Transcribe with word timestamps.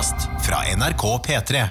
podkast 0.00 0.28
fra 0.46 0.56
NRK 0.76 1.18
P3. 1.26 1.68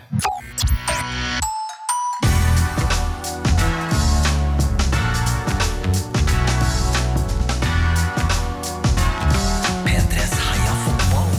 P3s 9.86 10.34
Heia 10.40 10.74
fotball. 10.84 11.32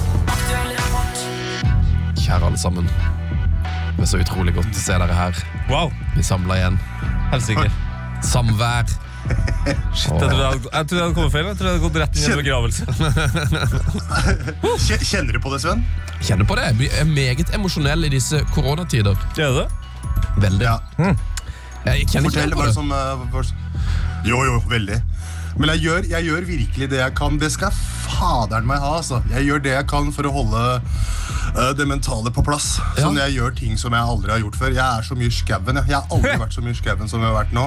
Kjære 2.16 2.46
alle 2.46 2.58
sammen. 2.58 2.88
Det 3.96 4.06
er 4.06 4.10
så 4.10 4.20
utrolig 4.22 4.54
godt 4.56 4.74
å 4.74 4.82
se 4.82 4.98
dere 5.02 5.14
her. 5.16 5.44
Wow, 5.70 5.92
Vi 6.16 6.22
samla 6.26 6.58
igjen. 6.58 6.80
helsike. 7.30 7.68
Samvær. 8.26 8.99
Shit, 9.94 10.10
jeg 10.10 10.18
trodde 10.20 10.36
jeg 10.36 10.46
hadde, 10.46 10.70
jeg 10.72 10.86
trodde 10.86 11.00
jeg 11.00 11.04
hadde 11.04 11.16
kommet 11.18 11.32
feil. 11.34 11.46
Jeg 11.46 11.56
trodde 11.58 11.70
jeg 11.70 11.76
hadde 11.76 11.86
gått 11.86 11.98
rett 12.02 12.14
inn 12.16 12.22
i 12.22 12.26
en 12.30 12.40
begravelse. 12.40 12.82
Kjenner 15.10 15.32
du 15.36 15.40
på 15.42 15.52
det, 15.54 15.60
Sven? 15.64 15.80
Kjenner 16.20 16.46
på 16.48 16.54
det. 16.58 16.64
Jeg 16.80 16.92
er 17.02 17.08
meget 17.10 17.54
emosjonell 17.56 18.08
i 18.08 18.12
disse 18.12 18.42
koronatider. 18.54 19.16
Er 19.36 19.40
det 19.40 19.54
det? 19.60 19.68
Veldig. 20.44 20.66
Ja. 20.66 20.76
Jeg 21.86 22.06
kjenner 22.10 22.28
ikke 22.28 22.28
Fortell 22.28 22.44
helt 22.44 22.58
på 22.58 22.66
det 22.68 22.74
som 22.76 22.92
uh, 22.92 22.98
Jo, 24.28 24.42
jo, 24.44 24.60
veldig. 24.68 24.98
Men 25.58 25.72
jeg 25.74 25.84
gjør, 25.86 26.06
jeg 26.12 26.28
gjør 26.28 26.46
virkelig 26.48 26.90
det 26.92 27.00
jeg 27.00 27.14
kan. 27.18 27.38
Det 27.40 27.50
skal 27.52 27.72
faderen 27.74 28.68
meg 28.68 28.82
ha. 28.82 28.96
altså. 29.00 29.22
Jeg 29.32 29.48
gjør 29.48 29.64
det 29.64 29.74
jeg 29.74 29.86
kan 29.90 30.12
for 30.14 30.28
å 30.28 30.34
holde 30.34 30.62
det 31.78 31.86
mentale 31.88 32.30
på 32.34 32.42
plass. 32.46 32.78
Ja. 32.96 33.06
Så 33.06 33.12
jeg 33.16 33.36
gjør 33.38 33.54
ting 33.56 33.78
som 33.80 33.94
jeg 33.96 34.12
aldri 34.14 34.32
har 34.34 34.42
gjort 34.42 34.58
før. 34.60 34.74
Jeg 34.76 34.84
er 35.00 35.06
så 35.06 35.16
mye 35.18 35.32
skauen. 35.34 35.80
Jeg. 35.80 35.90
jeg 35.90 35.96
har 35.98 36.14
aldri 36.16 36.34
vært 36.40 36.56
så 36.56 36.64
mye 36.64 36.78
skauen 36.78 37.10
som 37.10 37.22
jeg 37.24 37.30
har 37.30 37.38
vært 37.38 37.54
nå. 37.56 37.66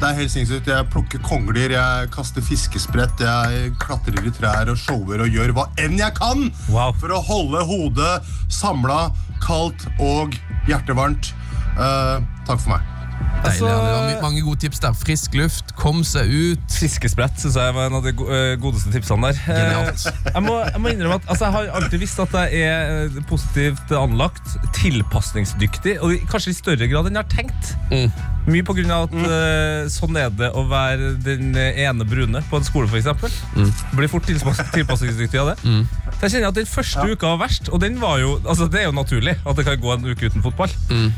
Det 0.00 0.08
er 0.08 0.18
helt 0.20 0.34
sinnssykt. 0.34 0.70
Jeg 0.72 0.88
plukker 0.92 1.22
kongler, 1.26 1.74
jeg 1.76 2.10
kaster 2.14 2.44
fiskesprett, 2.44 3.22
jeg 3.22 3.74
klatrer 3.82 4.26
i 4.26 4.34
trær 4.34 4.72
og 4.72 4.80
shower 4.80 5.24
og 5.24 5.36
gjør 5.38 5.54
hva 5.56 5.68
enn 5.82 5.98
jeg 6.00 6.14
kan 6.18 6.48
Wow. 6.72 6.92
for 7.00 7.12
å 7.14 7.20
holde 7.24 7.62
hodet 7.68 8.14
samla, 8.52 9.10
kaldt 9.42 9.86
og 10.00 10.36
hjertevarmt. 10.68 11.32
Uh, 11.76 12.20
takk 12.46 12.60
for 12.60 12.74
meg. 12.76 13.01
Deilig, 13.42 13.58
ja. 13.58 13.74
Det 13.74 13.76
var 13.82 14.02
Altså- 14.02 14.22
mange 14.22 14.42
gode 14.46 14.60
tips 14.62 14.78
der. 14.78 14.92
Frisk 14.94 15.34
luft, 15.34 15.72
kom 15.76 16.04
seg 16.06 16.30
ut. 16.30 16.66
Fiskesprett 16.70 17.40
synes 17.42 17.56
jeg 17.58 17.74
var 17.74 17.88
en 17.88 17.96
av 17.98 18.04
de 18.06 18.12
eh, 18.14 18.52
godeste 18.62 18.92
tipsene 18.94 19.32
der. 19.32 19.40
Eh. 19.50 20.04
Jeg 20.36 20.42
må, 20.46 20.54
jeg 20.64 20.80
må 20.80 20.88
innrømme 20.92 21.16
at 21.18 21.26
altså, 21.28 21.44
Jeg 21.48 21.52
har 21.52 21.72
alltid 21.80 21.98
visst 22.00 22.20
at 22.22 22.32
jeg 22.32 22.60
er 22.62 22.92
eh, 23.10 23.16
positivt 23.28 23.90
anlagt, 23.98 24.54
tilpasningsdyktig, 24.78 25.96
og 26.02 26.14
kanskje 26.30 26.52
i 26.54 26.56
større 26.56 26.88
grad 26.90 27.08
enn 27.10 27.18
jeg 27.18 27.24
har 27.26 27.32
tenkt. 27.34 27.72
Mm. 27.90 28.14
Mye 28.52 28.64
på 28.66 28.74
grunn 28.78 28.94
av 28.94 29.08
at 29.08 29.18
eh, 29.26 29.90
sånn 29.92 30.16
er 30.18 30.30
det 30.34 30.48
å 30.58 30.64
være 30.70 31.12
den 31.26 31.52
ene 31.58 32.06
brune 32.08 32.42
på 32.50 32.58
en 32.60 32.66
skole, 32.66 32.88
f.eks. 32.90 33.36
Mm. 33.58 33.70
Blir 33.98 34.10
fort 34.12 34.26
tilpass 34.30 34.62
tilpasningsdyktig 34.74 35.42
av 35.42 35.52
det. 35.52 35.58
Så 35.66 36.28
jeg 36.28 36.36
kjenner 36.36 36.48
at 36.52 36.58
Den 36.62 36.70
første 36.70 37.04
uka 37.10 37.34
var 37.34 37.42
verst, 37.44 37.68
og 37.74 37.82
den 37.82 37.98
var 38.02 38.18
jo, 38.22 38.38
altså 38.46 38.70
det 38.70 38.82
er 38.84 38.88
jo 38.90 38.96
naturlig 38.96 39.36
at 39.42 39.58
det 39.58 39.66
kan 39.68 39.80
gå 39.82 39.94
en 39.98 40.08
uke 40.12 40.30
uten 40.30 40.42
fotball. 40.46 40.70
Mm. 40.90 41.10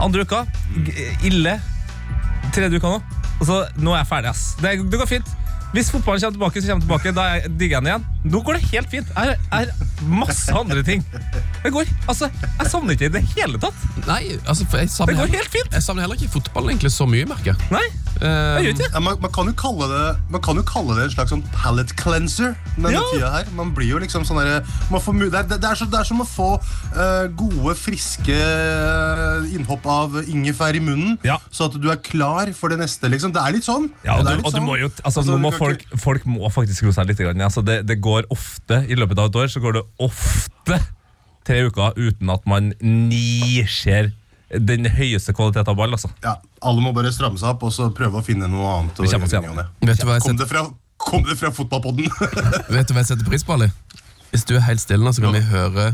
Andre 0.00 0.24
uka, 0.26 0.44
g- 0.86 1.08
ille. 1.30 1.56
Tredje 2.54 2.78
uka 2.80 2.88
nå. 2.96 3.00
Og 3.40 3.46
så, 3.48 3.62
nå 3.82 3.94
er 3.94 4.02
jeg 4.04 4.10
ferdig, 4.12 4.30
ass. 4.30 4.44
Det, 4.60 4.76
det 4.90 5.00
går 5.00 5.10
fint. 5.10 5.32
Hvis 5.74 5.88
fotballen 5.90 6.22
kommer 6.22 6.36
tilbake, 6.36 6.60
så 6.62 6.68
kommer 6.70 6.84
tilbake. 6.86 7.12
Da 7.16 7.22
jeg- 7.34 7.48
digger 7.58 7.76
jeg 7.80 7.82
den 7.82 7.90
igjen. 7.90 8.04
Nå 8.30 8.40
går 8.46 8.58
det 8.60 8.68
helt 8.70 8.90
fint. 8.92 9.08
Jeg 9.16 9.38
har 9.50 9.66
masse 10.06 10.52
andre 10.54 10.82
ting. 10.86 11.02
Det 11.64 11.72
går, 11.74 11.88
altså, 12.06 12.28
Jeg 12.60 12.70
savner 12.70 12.94
ikke 12.94 13.08
i 13.08 13.14
det 13.16 13.22
hele 13.34 13.58
tatt. 13.58 13.74
Nei, 14.06 14.36
altså, 14.46 14.66
for 14.70 14.78
jeg 14.78 14.88
savner, 14.94 15.14
Det 15.14 15.20
går 15.24 15.34
helt 15.40 15.50
fint. 15.50 15.72
jeg 15.72 15.82
savner 15.82 16.02
heller 16.06 16.14
ikke 16.20 16.30
fotballen 16.36 16.70
egentlig 16.76 16.92
så 16.94 17.08
mye, 17.10 17.26
merker 17.26 17.54
jeg. 17.54 17.70
Nei, 17.74 17.86
Eh, 18.22 18.62
det. 18.78 18.86
Ja, 18.92 19.00
man, 19.02 19.16
man, 19.20 19.30
kan 19.34 19.48
jo 19.50 19.54
kalle 19.58 19.88
det, 19.90 20.02
man 20.30 20.40
kan 20.40 20.56
jo 20.56 20.62
kalle 20.62 20.94
det 20.96 21.04
en 21.08 21.14
slags 21.16 21.32
sånn 21.34 21.42
palate 21.52 21.94
cleanser. 21.98 22.54
Denne 22.76 22.92
Ja. 22.94 23.02
tida 23.12 23.30
her. 23.32 23.48
Man 23.56 23.72
blir 23.74 23.88
jo 23.90 23.98
liksom 23.98 24.22
sånn 24.24 24.38
derre- 24.38 24.62
får 24.94 25.18
det, 25.30 25.34
er- 25.40 25.48
det, 25.58 25.64
er 25.64 25.74
så, 25.74 25.88
det 25.90 25.98
er 26.00 26.04
som 26.04 26.20
å 26.22 26.26
få 26.28 26.50
uh, 26.94 27.26
gode, 27.34 27.74
friske 27.74 28.30
eh, 28.34 29.54
innhopp 29.56 29.84
av 29.86 30.14
ingefær 30.24 30.74
i 30.78 30.80
munnen, 30.80 31.18
Ja. 31.26 31.38
så 31.50 31.66
at 31.66 31.80
du 31.80 31.90
er 31.90 31.96
klar 31.96 32.52
for 32.54 32.68
det 32.70 32.78
neste. 32.78 33.08
liksom. 33.10 33.32
Det 33.34 33.42
er 33.42 33.52
litt 33.52 33.64
sånn. 33.66 33.90
Ja, 34.04 34.18
og 34.18 34.26
du, 34.26 34.30
litt 34.36 34.44
og 34.46 34.52
du 34.52 34.58
sånn. 34.58 34.66
må 34.68 34.78
jo, 34.78 34.88
altså, 35.02 35.20
Altså, 35.20 35.30
nå 35.34 35.38
må 35.40 35.52
folk, 35.56 35.82
ikke- 35.82 35.98
folk 36.00 36.24
må 36.26 36.50
faktisk 36.52 36.82
roe 36.84 36.92
seg 36.92 37.06
litt. 37.08 37.18
Grann, 37.18 37.40
altså, 37.40 37.64
det, 37.64 37.86
det 37.86 38.00
går 38.00 38.24
ofte, 38.30 38.84
I 38.88 38.94
løpet 38.94 39.18
av 39.18 39.26
et 39.30 39.36
år 39.42 39.48
så 39.48 39.60
går 39.60 39.72
det 39.80 39.84
ofte 40.00 40.78
tre 41.44 41.62
uker 41.66 41.92
uten 41.98 42.30
at 42.30 42.46
man 42.46 42.72
niser 42.80 44.12
den 44.50 44.86
høyeste 44.92 45.32
kvalitet 45.34 45.68
av 45.68 45.76
ball. 45.78 45.94
Altså. 45.96 46.10
ja, 46.24 46.36
Alle 46.62 46.84
må 46.84 46.92
bare 46.96 47.12
stramme 47.14 47.40
seg 47.40 47.54
opp 47.54 47.64
og 47.68 47.72
så 47.74 47.90
prøve 47.96 48.20
å 48.20 48.24
finne 48.24 48.48
noe 48.50 48.70
annet. 48.78 48.98
å 49.00 49.06
Vi 49.06 49.08
oss 49.08 49.32
gjøre 49.32 49.54
ne. 49.56 49.66
Vet 49.88 50.00
du 50.00 50.06
hva 50.08 50.18
jeg 50.18 50.26
Kom 50.26 50.34
setter, 50.34 50.44
det 50.44 50.50
fra, 50.52 50.64
kom 50.96 51.24
det 51.28 51.36
fra 51.40 51.52
fotballpodden? 51.54 52.10
vet 52.76 52.88
du 52.88 52.94
hva 52.94 53.02
jeg 53.02 53.10
setter 53.12 53.28
pris 53.28 53.44
på, 53.46 53.56
Ali? 53.56 53.70
Hvis 54.34 54.44
du 54.48 54.56
er 54.58 54.66
helt 54.66 54.82
stille 54.82 55.04
nå, 55.04 55.12
så 55.14 55.22
kan 55.24 55.34
vi 55.36 55.44
høre 55.46 55.92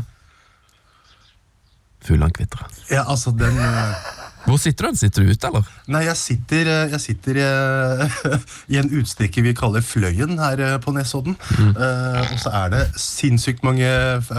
fuglene 2.01 2.33
kvitre. 2.33 2.65
ja, 2.89 3.03
altså, 3.05 3.31
den... 3.37 3.57
eh, 3.61 4.20
Hvor 4.45 4.57
sitter 4.61 4.89
du? 4.89 4.97
Sitter 4.97 5.23
du 5.23 5.31
ute, 5.31 5.49
eller? 5.49 5.67
Nei, 5.91 6.01
jeg 6.07 6.17
sitter, 6.19 6.69
eh, 6.71 6.93
jeg 6.95 7.01
sitter 7.03 7.39
eh, 7.43 8.17
i 8.73 8.79
en 8.81 8.89
utstikker 9.01 9.45
vi 9.45 9.53
kaller 9.57 9.83
Fløyen 9.85 10.39
her 10.41 10.61
eh, 10.65 10.77
på 10.81 10.93
Nesodden. 10.95 11.37
Eh, 11.59 12.19
og 12.25 12.37
så 12.41 12.53
er 12.63 12.73
det 12.73 12.81
sinnssykt 13.01 13.65
mange 13.67 13.87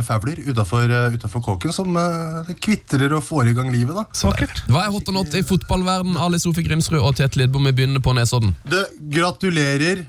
fævler 0.07 0.43
utafor 0.49 1.43
kåken 1.45 1.75
som 1.75 1.97
eh, 1.99 2.53
kvitrer 2.63 3.15
og 3.17 3.25
får 3.27 3.53
i 3.53 3.57
gang 3.59 3.73
livet. 3.75 3.95
da. 3.97 4.07
Så 4.17 4.31
vakkert. 4.31 4.65
Hva 4.73 4.87
er 4.87 4.95
hot 4.95 5.11
og 5.13 5.19
not 5.21 5.39
i 5.39 5.45
fotballverden? 5.47 6.19
Ali 6.21 6.41
Sofie 6.43 6.67
Grimsrud 6.67 7.01
og 7.01 7.17
Tete 7.19 7.41
Lidbom, 7.41 7.69
vi 7.71 7.75
begynner 7.81 8.03
på 8.03 8.15
Nesodden. 8.17 8.57
Det, 8.69 8.85
gratulerer 9.13 10.05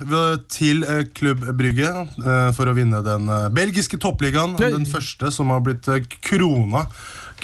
til 0.52 0.86
Klubb 1.16 1.46
Brygge 1.58 1.92
for 2.56 2.70
å 2.70 2.75
vinne 2.78 3.02
den 3.06 3.30
belgiske 3.54 4.00
toppligaen. 4.02 4.56
Den 4.62 4.88
første 4.90 5.31
som 5.34 5.52
har 5.54 5.64
blitt 5.66 5.90
krona. 6.24 6.88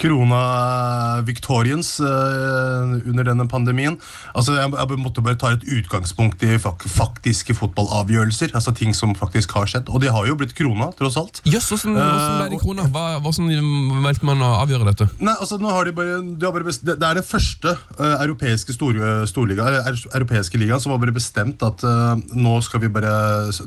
Krona 0.00 1.20
Victorians 1.26 1.92
eh, 2.00 2.92
under 3.10 3.26
denne 3.28 3.46
pandemien. 3.50 3.98
Altså, 4.34 4.56
jeg, 4.56 4.98
måtte 5.00 5.22
bare 5.24 5.38
ta 5.40 5.52
et 5.54 5.66
utgangspunkt 5.78 6.42
i 6.46 6.56
fak 6.62 6.86
faktiske 6.90 7.54
fotballavgjørelser. 7.58 8.54
Altså 8.56 8.72
ting 8.76 8.94
som 8.96 9.14
faktisk 9.18 9.52
har 9.58 9.68
skjedd. 9.70 9.90
Og 9.92 10.02
de 10.02 10.10
har 10.12 10.28
jo 10.28 10.36
blitt 10.40 10.54
krona, 10.58 10.90
tross 10.98 11.18
alt. 11.20 11.42
Jøss, 11.48 11.70
hvordan, 11.74 11.98
hvordan 12.00 12.40
ble 12.40 12.48
de 12.54 12.62
krona? 12.64 12.88
Hva- 12.90 13.20
Hvordan 13.20 14.02
valgte 14.04 14.26
man 14.26 14.42
å 14.44 14.50
avgjøre 14.62 14.86
dette? 14.88 15.08
Nei, 15.20 15.34
altså 15.36 15.58
nå 15.60 15.70
har 15.72 15.86
de 15.88 15.94
bare, 15.96 16.16
de 16.24 16.46
har 16.46 16.54
bare 16.54 16.66
bestemt, 16.66 16.88
det, 16.90 17.06
er 17.06 17.20
den 17.20 17.26
første 17.26 17.74
eh, 17.98 18.16
europeiske 18.24 18.74
store, 18.74 19.12
storliga, 19.30 19.68
europeiske 20.16 20.60
ligaen 20.60 20.80
som 20.82 20.94
har 20.94 21.02
bare 21.02 21.14
bestemt 21.14 21.62
at 21.66 21.84
uh, 21.86 22.14
nå 22.36 22.56
skal 22.64 22.82
vi 22.84 22.90
bare 22.92 23.10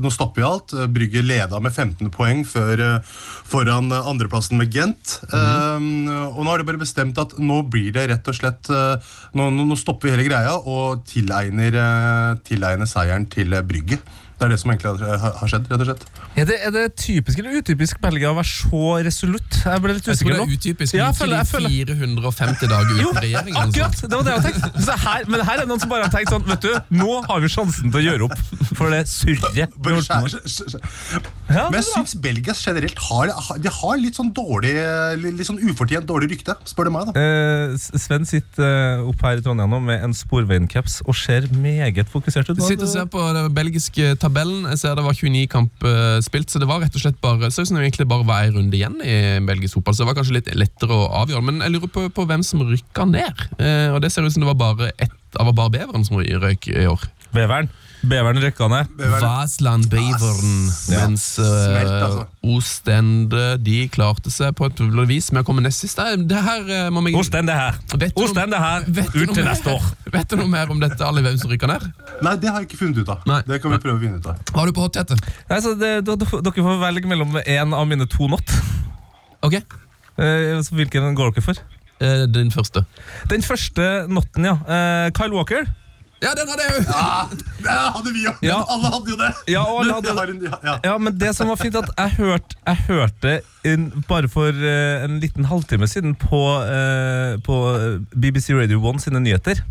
Nå 0.03 0.09
stopper 0.13 0.41
vi 0.41 0.45
alt. 0.47 0.73
Eh, 0.75 0.87
Brygge 0.93 1.21
leda 1.25 1.59
med 1.63 1.73
15 1.73 2.09
poeng 2.13 2.43
før, 2.47 2.81
eh, 2.81 3.13
foran 3.49 3.91
eh, 3.93 4.09
andreplassen 4.09 4.57
med 4.59 4.73
Gent. 4.73 5.17
Eh, 5.29 6.22
og 6.31 6.43
nå 6.43 6.51
har 6.51 6.61
de 6.61 6.67
bare 6.67 6.81
bestemt 6.81 7.19
at 7.21 7.35
nå 7.41 7.61
blir 7.71 7.93
det 7.95 8.07
rett 8.11 8.29
og 8.29 8.37
slett 8.37 8.69
eh, 8.73 9.13
Nå, 9.37 9.49
nå, 9.53 9.77
stopper 9.79 10.09
vi 10.09 10.15
hele 10.15 10.27
greia 10.27 10.55
og 10.57 11.03
tilegner, 11.09 11.75
eh, 11.79 12.29
tilegner 12.47 12.89
seieren 12.89 13.25
til. 13.31 13.55
Brygge. 13.67 13.99
Det 14.33 14.45
er 14.47 14.49
det 14.53 14.59
som 14.59 14.71
egentlig 14.73 14.89
har, 15.21 15.47
skjedd, 15.47 15.67
rett 15.71 15.81
og 15.83 15.87
slett. 15.87 16.03
Er 16.41 16.45
det, 16.49 16.57
er 16.67 16.71
det 16.75 16.83
typisk 16.99 17.39
eller 17.39 17.59
utypisk 17.61 17.99
Belgia 18.03 18.31
å 18.33 18.35
være 18.35 18.49
så 18.49 18.81
resolutt? 19.05 19.59
Jeg 19.63 19.83
ble 19.83 19.93
litt 19.95 20.07
usikker 20.09 20.33
tror 20.33 20.41
det 20.41 20.53
er 20.53 20.57
utypisk. 20.57 20.93
Ja, 20.97 21.05
jeg 21.11 21.15
føler- 21.19 21.37
jeg 21.37 21.47
føler- 21.53 21.69
450 21.69 22.67
dager 22.73 22.93
uten 22.97 23.21
regjering. 23.23 23.55
akkurat! 23.63 24.01
Det 24.01 24.11
var 24.17 24.23
det 24.27 24.33
jeg 24.33 24.43
tenkte. 24.49 24.83
Så 24.87 24.97
her, 25.05 25.23
men 25.29 25.39
her 25.47 25.61
er 25.63 25.65
noen 25.69 25.79
som 25.79 25.89
bare 25.93 26.03
har 26.07 26.13
tenkt 26.13 26.29
sånn 26.33 26.43
Vet 26.43 26.61
du, 26.61 26.73
nå 26.99 27.21
har 27.29 27.39
vi 27.39 27.47
sjansen 27.47 27.91
til 27.93 27.99
å 28.01 28.03
gjøre 28.03 28.23
opp 28.27 28.37
for 28.75 28.89
det 28.91 29.03
surret. 29.07 29.71
Men 31.53 31.71
det 31.71 31.79
jeg 31.83 31.85
syns 31.91 32.13
Belgia 32.23 32.53
generelt 32.57 32.97
har, 33.09 33.29
de 33.61 33.69
har 33.69 33.97
litt 34.01 34.17
sånn 34.17 34.31
dårlig 34.35 34.73
Litt 35.23 35.45
sånn 35.47 35.59
ufortjent 35.69 36.07
dårlig 36.09 36.31
rykte, 36.33 36.55
spør 36.67 36.89
du 36.89 36.93
meg. 36.95 37.11
da 37.13 37.23
Eh, 37.23 37.75
Sven 37.77 38.25
sitter 38.27 38.63
eh, 38.99 39.03
opp 39.07 39.21
her 39.23 39.37
i 39.39 39.43
Trondheim 39.45 39.69
nå 39.73 39.79
med 39.83 40.03
en 40.03 40.13
Sporveien-caps 40.17 41.01
og 41.05 41.15
ser 41.17 41.47
meget 41.53 42.09
fokusert 42.11 42.49
ut. 42.49 42.57
Du 42.57 42.63
sitter 42.65 42.87
og 42.87 42.91
ser 42.93 43.05
på 43.11 43.21
det 43.35 43.43
belgiske 43.55 44.13
tabellen. 44.23 44.65
Jeg 44.71 44.81
ser 44.81 44.97
det 44.97 45.05
var 45.05 45.17
29 45.17 45.45
kamp 45.51 45.85
eh, 45.87 46.17
spilt, 46.25 46.51
så 46.51 46.61
det 46.61 46.69
var 46.69 46.81
rett 46.83 46.95
og 46.95 47.03
slett 47.03 47.19
bare 47.23 47.51
så 47.53 47.65
som 47.67 47.77
det 47.77 47.85
egentlig 47.85 48.07
bare 48.09 48.27
var 48.27 48.47
en 48.47 48.57
runde 48.57 48.77
igjen 48.79 48.99
i 49.03 49.17
belgisk 49.45 49.77
fotball. 49.77 49.97
Så 49.97 50.03
det 50.03 50.09
var 50.11 50.19
kanskje 50.19 50.37
litt 50.39 50.51
lettere 50.57 50.97
å 50.97 51.09
avgjøre. 51.23 51.45
Men 51.49 51.63
jeg 51.63 51.75
lurer 51.75 51.91
på, 51.93 52.07
på 52.15 52.27
hvem 52.29 52.45
som 52.47 52.63
rykka 52.67 53.07
ned. 53.11 53.47
Eh, 53.59 53.89
og 53.93 54.01
det 54.03 54.13
ser 54.13 54.25
ut 54.25 54.35
som 54.35 54.45
det 54.45 54.51
var 54.53 54.61
bare 54.61 54.93
ett 54.97 55.39
av 55.39 55.51
bare 55.53 55.73
Beveren 55.73 56.05
som 56.05 56.19
røyk 56.19 56.69
i 56.71 56.87
år. 56.89 57.07
Beveren. 57.33 57.71
Beveren 58.03 58.39
rykka 58.43 58.67
ned. 58.67 58.89
Vasland 59.21 59.85
Beveren. 59.91 60.55
Ja. 60.91 61.05
Mens 61.07 61.23
Smelt, 61.37 61.87
uh, 61.87 62.03
altså. 62.03 62.25
Ostende 62.51 63.43
de 63.63 63.77
klarte 63.93 64.31
seg 64.33 64.51
på 64.59 64.67
et 64.67 64.81
vis 65.07 65.29
med 65.31 65.43
å 65.43 65.47
komme 65.47 65.63
nest 65.63 65.85
sist. 65.85 65.97
Det 66.01 66.25
det 66.33 66.41
her 66.43 66.67
eh, 66.67 66.89
må 66.91 67.03
vi 67.05 67.13
Ostende 67.15 67.55
her. 67.55 67.77
Vet 67.93 68.11
du 68.11 68.19
noe- 68.19 68.27
Ostende 68.27 68.59
her. 68.59 68.87
Ut 68.91 69.33
til 69.37 69.45
neste 69.47 69.71
år. 69.77 69.85
Vet 70.17 70.29
du 70.33 70.35
noe 70.41 70.49
mer 70.51 70.73
om 70.73 70.81
dette, 70.83 70.99
Ali, 71.07 71.23
hvem 71.23 71.37
som 71.39 71.51
rykker 71.53 71.71
ned? 71.71 71.85
Nei, 72.25 72.33
det 72.43 72.51
har 72.51 72.59
jeg 72.63 72.69
ikke 72.71 72.81
funnet 72.81 72.99
ut 73.05 73.13
av. 73.15 73.23
Nei. 73.29 73.39
Det 73.47 73.61
kan 73.63 73.71
vi 73.75 73.79
prøve 73.85 73.95
å 73.97 74.03
finne 74.03 74.19
ut 74.19 74.27
av. 74.33 74.41
Hva 74.51 74.59
har 74.65 74.67
du 74.71 74.75
på 74.75 74.83
hot, 74.83 74.97
Tete? 74.99 75.17
Nei, 75.49 75.61
så 75.63 75.71
det, 75.79 75.93
d- 76.07 76.17
d- 76.19 76.41
dere 76.43 76.65
får 76.67 76.81
velge 76.83 77.09
mellom 77.09 77.39
én 77.45 77.73
av 77.79 77.87
mine 77.89 78.09
to 78.11 78.27
not. 78.31 78.57
Ok, 79.47 79.61
Eh, 80.13 80.59
så 80.61 80.75
hvilken 80.77 81.15
går 81.17 81.31
dere 81.33 81.41
for? 81.41 81.57
Den 82.03 82.29
din 82.35 82.51
første. 82.53 82.83
Den 83.31 83.41
første 83.41 83.85
notten, 84.11 84.45
ja. 84.45 84.51
Eh, 84.61 85.07
Kyle 85.17 85.33
Walker. 85.33 85.65
Ja, 86.23 86.31
den 86.37 86.47
hadde 86.47 86.63
jeg 86.63 86.77
jo! 86.77 86.83
Det 87.63 87.73
hadde 87.95 88.11
vi 88.15 88.21
jo! 88.23 88.31
Ja. 88.45 88.57
Alle 88.71 88.89
hadde 88.93 89.11
jo 89.11 89.17
det! 89.19 89.29
Ja, 89.51 89.63
hadde 89.63 90.23
en- 90.31 90.43
ja, 90.47 90.57
ja. 90.63 90.75
Ja, 90.87 90.93
men 90.99 91.17
det 91.19 91.33
som 91.35 91.49
var 91.51 91.59
fint, 91.59 91.75
at 91.79 91.89
jeg 91.99 92.13
hørte, 92.17 92.55
jeg 92.67 92.79
hørte 92.87 93.33
inn, 93.67 93.89
bare 94.07 94.27
for 94.31 94.51
uh, 94.55 95.03
en 95.05 95.17
liten 95.23 95.47
halvtime 95.47 95.87
siden 95.87 96.15
på, 96.19 96.39
uh, 96.63 97.35
på 97.43 97.57
BBC 98.15 98.51
Radio 98.55 98.79
1 98.91 99.03
sine 99.05 99.21
nyheter. 99.23 99.61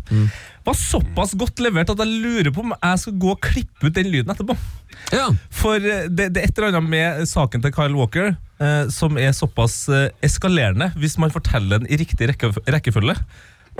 Var 0.63 0.77
såpass 0.79 1.33
godt 1.37 1.59
levert 1.61 1.89
at 1.91 1.99
jeg 2.05 2.21
lurer 2.23 2.51
på 2.55 2.63
om 2.63 2.73
jeg 2.77 3.01
skal 3.01 3.17
gå 3.19 3.33
og 3.33 3.41
klippe 3.43 3.89
ut 3.89 3.97
den 3.97 4.09
lyden 4.13 4.31
etterpå. 4.33 4.55
Ja. 5.11 5.27
For 5.51 5.75
eh, 5.81 6.05
det, 6.07 6.29
det 6.37 6.43
er 6.43 6.47
et 6.47 6.57
eller 6.61 6.77
annet 6.77 6.89
med 6.93 7.25
saken 7.27 7.61
til 7.65 7.73
Kyle 7.75 7.97
Walker 7.97 8.29
eh, 8.63 8.85
som 8.93 9.17
er 9.19 9.33
såpass 9.35 9.81
eskalerende 10.23 10.91
hvis 10.95 11.17
man 11.19 11.33
forteller 11.33 11.81
den 11.83 11.89
i 11.91 11.99
riktig 11.99 12.29
rekke, 12.31 12.53
rekkefølge. 12.71 13.17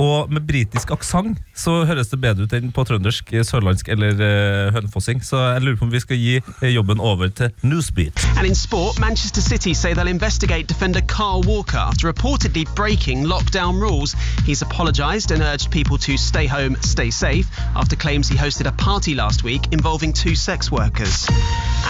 Og 0.01 0.31
med 0.33 0.41
britisk 0.47 0.91
aksent 0.91 1.37
så 1.55 1.83
høres 1.85 2.09
det 2.09 2.17
bedre 2.21 2.47
ut 2.47 2.53
enn 2.57 2.71
på 2.73 2.85
trøndersk, 2.87 3.29
sørlandsk 3.45 3.91
eller 3.93 4.17
uh, 4.17 4.73
hønefossing. 4.73 5.21
Så 5.25 5.37
jeg 5.37 5.61
lurer 5.61 5.77
på 5.77 5.85
om 5.85 5.93
vi 5.93 6.01
skal 6.01 6.17
gi 6.17 6.35
eh, 6.39 6.69
jobben 6.73 6.99
over 6.99 7.29
til 7.29 7.51
Newsbeat. 7.61 8.25
And 8.37 8.47
in 8.47 8.55
sport, 8.55 8.99
Manchester 8.99 9.41
City 9.41 9.73
say 9.73 9.93
they'll 9.93 10.07
investigate 10.07 10.67
defender 10.67 11.01
Carl 11.01 11.43
Walker 11.45 11.77
after 11.77 12.07
reportedly 12.07 12.65
breaking 12.75 13.25
lockdown 13.25 13.79
rules. 13.81 14.15
He's 14.47 14.61
apologised 14.61 15.31
and 15.31 15.41
urged 15.43 15.69
people 15.71 15.97
to 15.97 16.17
stay 16.17 16.47
home, 16.47 16.75
stay 16.81 17.11
safe, 17.11 17.47
after 17.75 17.95
claims 17.95 18.27
he 18.27 18.37
hosted 18.37 18.65
a 18.67 18.71
party 18.73 19.13
last 19.13 19.43
week 19.43 19.71
involving 19.71 20.13
two 20.13 20.35
sex 20.35 20.71
workers. 20.71 21.27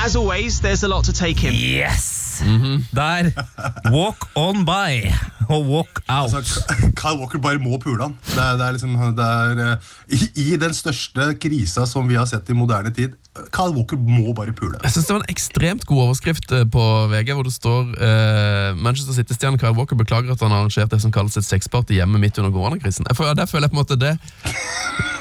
As 0.03 0.15
always, 0.15 0.59
there's 0.59 0.83
a 0.83 0.87
lot 0.87 1.05
to 1.05 1.13
take 1.13 1.43
in. 1.43 1.53
Yes! 1.53 2.22
Der. 2.95 3.31
Walk 3.93 4.27
on 4.35 4.63
by 4.65 5.11
og 5.49 5.65
walk 5.67 5.99
out. 6.07 6.33
Altså, 6.33 6.63
Kyle 6.95 7.19
Walker 7.19 7.41
bare 7.43 7.59
må 7.61 7.77
pule 7.81 8.01
han. 8.03 8.15
Det 8.25 8.39
er, 8.39 8.57
det 8.57 8.67
er 8.67 8.71
liksom, 8.77 8.95
det 9.17 9.27
er, 9.27 9.61
eh, 9.71 9.91
i, 10.15 10.19
I 10.53 10.57
den 10.61 10.73
største 10.73 11.33
krisa 11.41 11.85
som 11.89 12.07
vi 12.09 12.17
har 12.19 12.25
sett 12.29 12.49
i 12.49 12.57
moderne 12.57 12.93
tid, 12.95 13.15
Kyle 13.53 13.73
Walker 13.73 13.97
må 13.97 14.33
bare 14.37 14.53
pule. 14.53 14.77
Jeg 14.83 14.91
synes 14.91 15.07
Det 15.07 15.15
var 15.15 15.21
en 15.21 15.33
ekstremt 15.35 15.85
god 15.89 16.03
overskrift 16.07 16.51
eh, 16.51 16.65
på 16.69 16.83
VG, 17.11 17.33
hvor 17.33 17.47
det 17.47 17.53
står 17.53 17.81
uh, 17.97 18.77
Manchester 18.77 19.13
City-stjernen 19.13 19.59
Kyle 19.59 19.75
Walker 19.77 19.99
beklager 19.99 20.31
at 20.31 20.41
han 20.41 20.53
har 20.53 20.63
arrangert 20.63 20.91
det 20.91 21.01
som 21.01 21.11
kalles 21.11 21.37
et 21.37 21.45
sexparty 21.45 21.97
hjemme 21.97 22.21
midt 22.21 22.37
under 22.37 22.51
koronakrisen. 22.51 23.05
Jeg 23.09 23.37
Der 23.37 23.45
føler 23.45 23.67
jeg 23.67 23.71
på 23.71 23.79
en 23.79 23.83
måte 23.83 23.99
det 23.99 24.17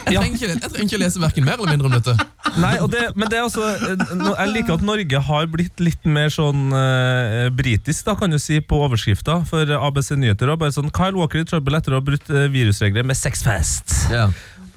Jeg 0.06 0.18
trenger 0.18 0.36
ikke, 0.36 0.48
jeg 0.52 0.70
trenger 0.72 0.88
ikke 0.88 0.98
lese 1.02 1.20
hverken 1.22 1.44
mer 1.46 1.58
eller 1.60 1.70
mindre 1.72 1.88
om 1.90 1.94
dette. 1.94 2.14
Nei, 2.60 2.72
det, 2.92 3.02
men 3.16 3.30
det 3.32 3.38
er 3.38 3.44
altså 3.46 3.62
eh, 3.72 4.02
no- 4.18 4.34
Jeg 4.36 4.50
liker 4.52 4.74
at 4.76 4.82
Norge 4.84 5.20
har 5.28 5.46
blitt 5.52 5.80
litt 5.80 6.04
mer 6.10 6.28
sånn 6.34 6.66
eh, 6.76 7.46
britisk, 7.56 8.04
da, 8.08 8.14
kan 8.18 8.32
du 8.34 8.38
si, 8.42 8.58
på 8.60 8.80
overskrifta 8.86 9.38
for 9.48 9.70
ABC 9.78 10.12
Nyheter. 10.18 10.50
Og 10.52 10.58
bare 10.64 10.74
sånn 10.74 10.90
Kyle 10.92 11.16
Walker 11.16 11.44
i 11.44 11.46
trøbbel 11.48 11.78
etter 11.78 11.94
å 11.96 12.00
ha 12.00 12.04
brutt 12.10 12.28
eh, 12.32 12.48
virusregler 12.52 13.06
med 13.08 13.16
sexfest. 13.18 13.94
Ja. 14.12 14.26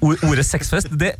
Ord, 0.04 0.22
ordet 0.28 0.46
sexfest, 0.48 0.88
det, 1.00 1.14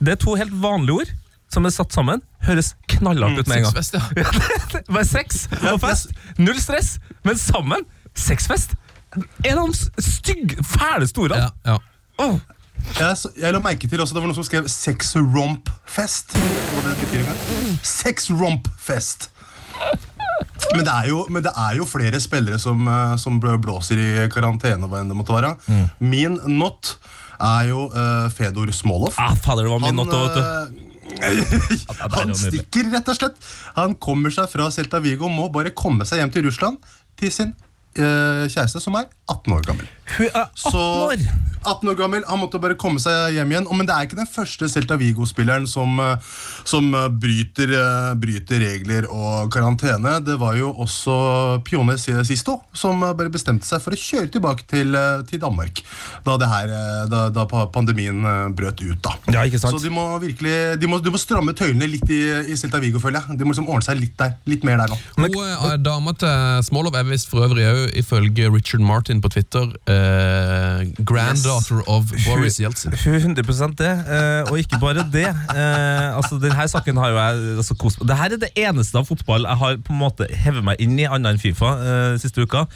det 0.00 0.16
er 0.16 0.20
to 0.20 0.34
helt 0.40 0.52
vanlige 0.62 1.02
ord 1.04 1.14
som 1.52 1.64
er 1.64 1.72
satt 1.72 1.94
sammen. 1.96 2.20
Høres 2.44 2.74
knallhardt 2.92 3.38
ut 3.40 3.48
med 3.48 3.62
en 3.62 3.68
gang. 3.68 3.78
Sexfest, 3.78 3.96
ja. 3.96 4.82
Bare 4.92 5.06
sex 5.08 5.46
og 5.72 5.78
fest. 5.80 6.12
Null 6.36 6.58
stress, 6.60 6.96
men 7.24 7.38
sammen. 7.40 7.86
Sexfest. 8.18 8.74
En 9.48 9.62
av 9.62 9.70
de 9.72 10.04
stygge, 10.04 10.58
fæle 10.68 11.08
store. 11.08 11.38
Ja, 11.40 11.48
ja. 11.64 11.78
Åh. 12.20 12.36
Jeg, 12.98 13.16
jeg 13.38 13.54
la 13.54 13.60
merke 13.62 13.88
til 13.88 14.00
også 14.02 14.16
Det 14.16 14.22
var 14.22 14.30
noen 14.30 14.38
som 14.38 14.46
skrev 14.46 14.68
'sex 14.70 15.14
romp 15.16 15.70
fest'. 15.86 16.34
Hva 16.34 16.84
det 16.86 16.96
betyr 17.02 17.20
engang? 17.22 17.78
Sex 17.82 18.30
romp 18.30 18.68
fest. 18.78 19.30
Men 20.74 20.84
det, 20.84 20.94
jo, 21.08 21.22
men 21.30 21.42
det 21.42 21.52
er 21.56 21.78
jo 21.78 21.86
flere 21.88 22.20
spillere 22.20 22.58
som, 22.58 22.82
eh, 22.88 23.14
som 23.16 23.38
blåser 23.40 24.00
i 24.02 24.10
karantene. 24.32 24.88
Hva 24.90 25.00
enn 25.00 25.08
det 25.10 25.16
måtte 25.16 25.36
være 25.36 25.54
Min 26.00 26.38
not 26.58 26.96
er 27.38 27.68
jo 27.70 27.86
uh, 27.94 28.26
Fedor 28.34 28.72
Smolov. 28.74 29.14
Ah, 29.18 29.34
fader, 29.38 29.62
det 29.68 29.70
var 29.70 29.78
min 29.78 29.86
Han, 29.86 29.96
not 29.96 30.10
du. 30.10 30.40
eh, 30.42 30.88
han 32.18 32.34
stikker, 32.34 32.90
rett 32.92 33.08
og 33.08 33.16
slett. 33.16 33.38
Han 33.78 33.94
kommer 33.94 34.34
seg 34.34 34.50
fra 34.50 34.68
Celta 34.74 35.00
Vigo, 35.02 35.30
må 35.30 35.48
bare 35.54 35.70
komme 35.70 36.06
seg 36.08 36.22
hjem 36.22 36.34
til 36.34 36.48
Russland 36.50 36.82
til 37.18 37.32
sin 37.34 37.54
kjæreste, 37.96 38.80
som 38.82 38.94
er 39.00 39.08
18 39.28 39.52
år 39.52 39.62
gammel. 39.68 39.88
Hun 40.16 40.26
er 40.28 40.42
18 40.48 40.72
Så 40.72 40.82
år! 41.08 41.28
18 41.66 41.88
år 41.90 41.96
gammel, 41.98 42.22
Han 42.28 42.38
måtte 42.40 42.60
bare 42.62 42.76
komme 42.78 43.00
seg 43.02 43.34
hjem 43.34 43.50
igjen. 43.52 43.66
Men 43.74 43.88
det 43.88 43.94
er 43.94 44.06
ikke 44.06 44.16
den 44.20 44.30
første 44.30 44.68
Celta 44.70 44.96
Vigo-spilleren 44.96 45.66
som, 45.68 45.98
eh, 46.00 46.16
som 46.68 46.86
eh, 46.94 47.08
bryter, 47.10 47.72
eh, 47.74 48.14
bryter 48.20 48.62
regler 48.62 49.08
og 49.10 49.50
karantene. 49.52 50.18
Det 50.24 50.38
var 50.40 50.56
jo 50.56 50.70
også 50.72 51.16
Pione 51.66 51.98
Sisto 51.98 52.60
som 52.72 53.02
eh, 53.02 53.12
bare 53.18 53.32
bestemte 53.34 53.66
seg 53.68 53.82
for 53.84 53.96
å 53.96 54.00
kjøre 54.00 54.30
tilbake 54.36 54.64
til, 54.70 54.94
eh, 54.96 55.24
til 55.28 55.42
Danmark 55.42 55.82
da, 56.24 56.36
det 56.40 56.48
her, 56.48 56.72
eh, 56.78 57.02
da, 57.10 57.24
da 57.34 57.46
pandemien 57.74 58.22
eh, 58.24 58.48
brøt 58.56 58.80
ut. 58.86 59.02
da. 59.04 59.16
Ja, 59.34 59.44
ikke 59.44 59.60
sant? 59.60 59.76
Så 59.76 59.82
de 59.82 59.92
må 59.92 60.06
virkelig 60.22 60.78
de 60.80 60.90
må, 60.90 61.02
de 61.02 61.12
må 61.12 61.20
stramme 61.20 61.54
tøylene 61.58 61.90
litt 61.90 62.08
i, 62.14 62.22
i 62.48 62.56
Celta 62.58 62.80
Vigo, 62.82 63.02
føler 63.02 63.20
jeg. 63.20 63.38
De 63.42 63.44
må 63.48 63.52
liksom 63.52 63.68
ordne 63.68 63.86
seg 63.90 64.00
litt 64.00 64.16
der, 64.20 64.38
litt 64.48 64.64
mer 64.66 64.80
der 64.84 64.94
nå. 64.94 65.00
Hun 65.18 65.28
eh, 65.42 65.76
dama 65.82 66.14
til 66.18 66.62
Smolov 66.70 66.96
er 66.98 67.06
visst 67.10 67.28
for 67.30 67.44
øvrig 67.48 67.66
òg, 67.68 67.77
ifølge 67.98 68.48
Richard 68.52 68.82
Martin 68.84 69.20
på 69.24 69.30
Twitter, 69.32 69.70
eh, 69.90 70.86
granddaughter 71.06 71.82
of 71.86 72.10
Boris 72.26 72.58
Jeltsin. 72.60 72.94
Hun 73.04 73.14
er 73.14 73.42
100 73.42 73.74
det, 73.78 73.92
eh, 74.08 74.50
og 74.50 74.58
ikke 74.58 74.80
bare 74.80 75.04
det. 75.12 75.28
Eh, 75.28 76.16
altså, 76.16 76.38
denne 76.42 76.68
saken 76.68 76.96
har 76.96 77.12
jo 77.12 77.18
jeg 77.18 77.56
altså, 77.62 77.76
kost 77.78 78.00
meg 78.00 78.10
Dette 78.10 78.34
er 78.34 78.42
det 78.42 78.50
eneste 78.68 78.98
av 78.98 79.06
fotball 79.08 79.46
jeg 79.48 79.60
har 79.62 79.78
på 79.84 79.94
en 79.94 80.00
måte 80.00 80.28
hevet 80.32 80.64
meg 80.64 80.82
inn 80.82 80.98
i, 80.98 81.06
annet 81.06 81.34
enn 81.34 81.42
Fifa, 81.42 81.74
eh, 81.78 82.18
siste 82.22 82.44
uka. 82.44 82.66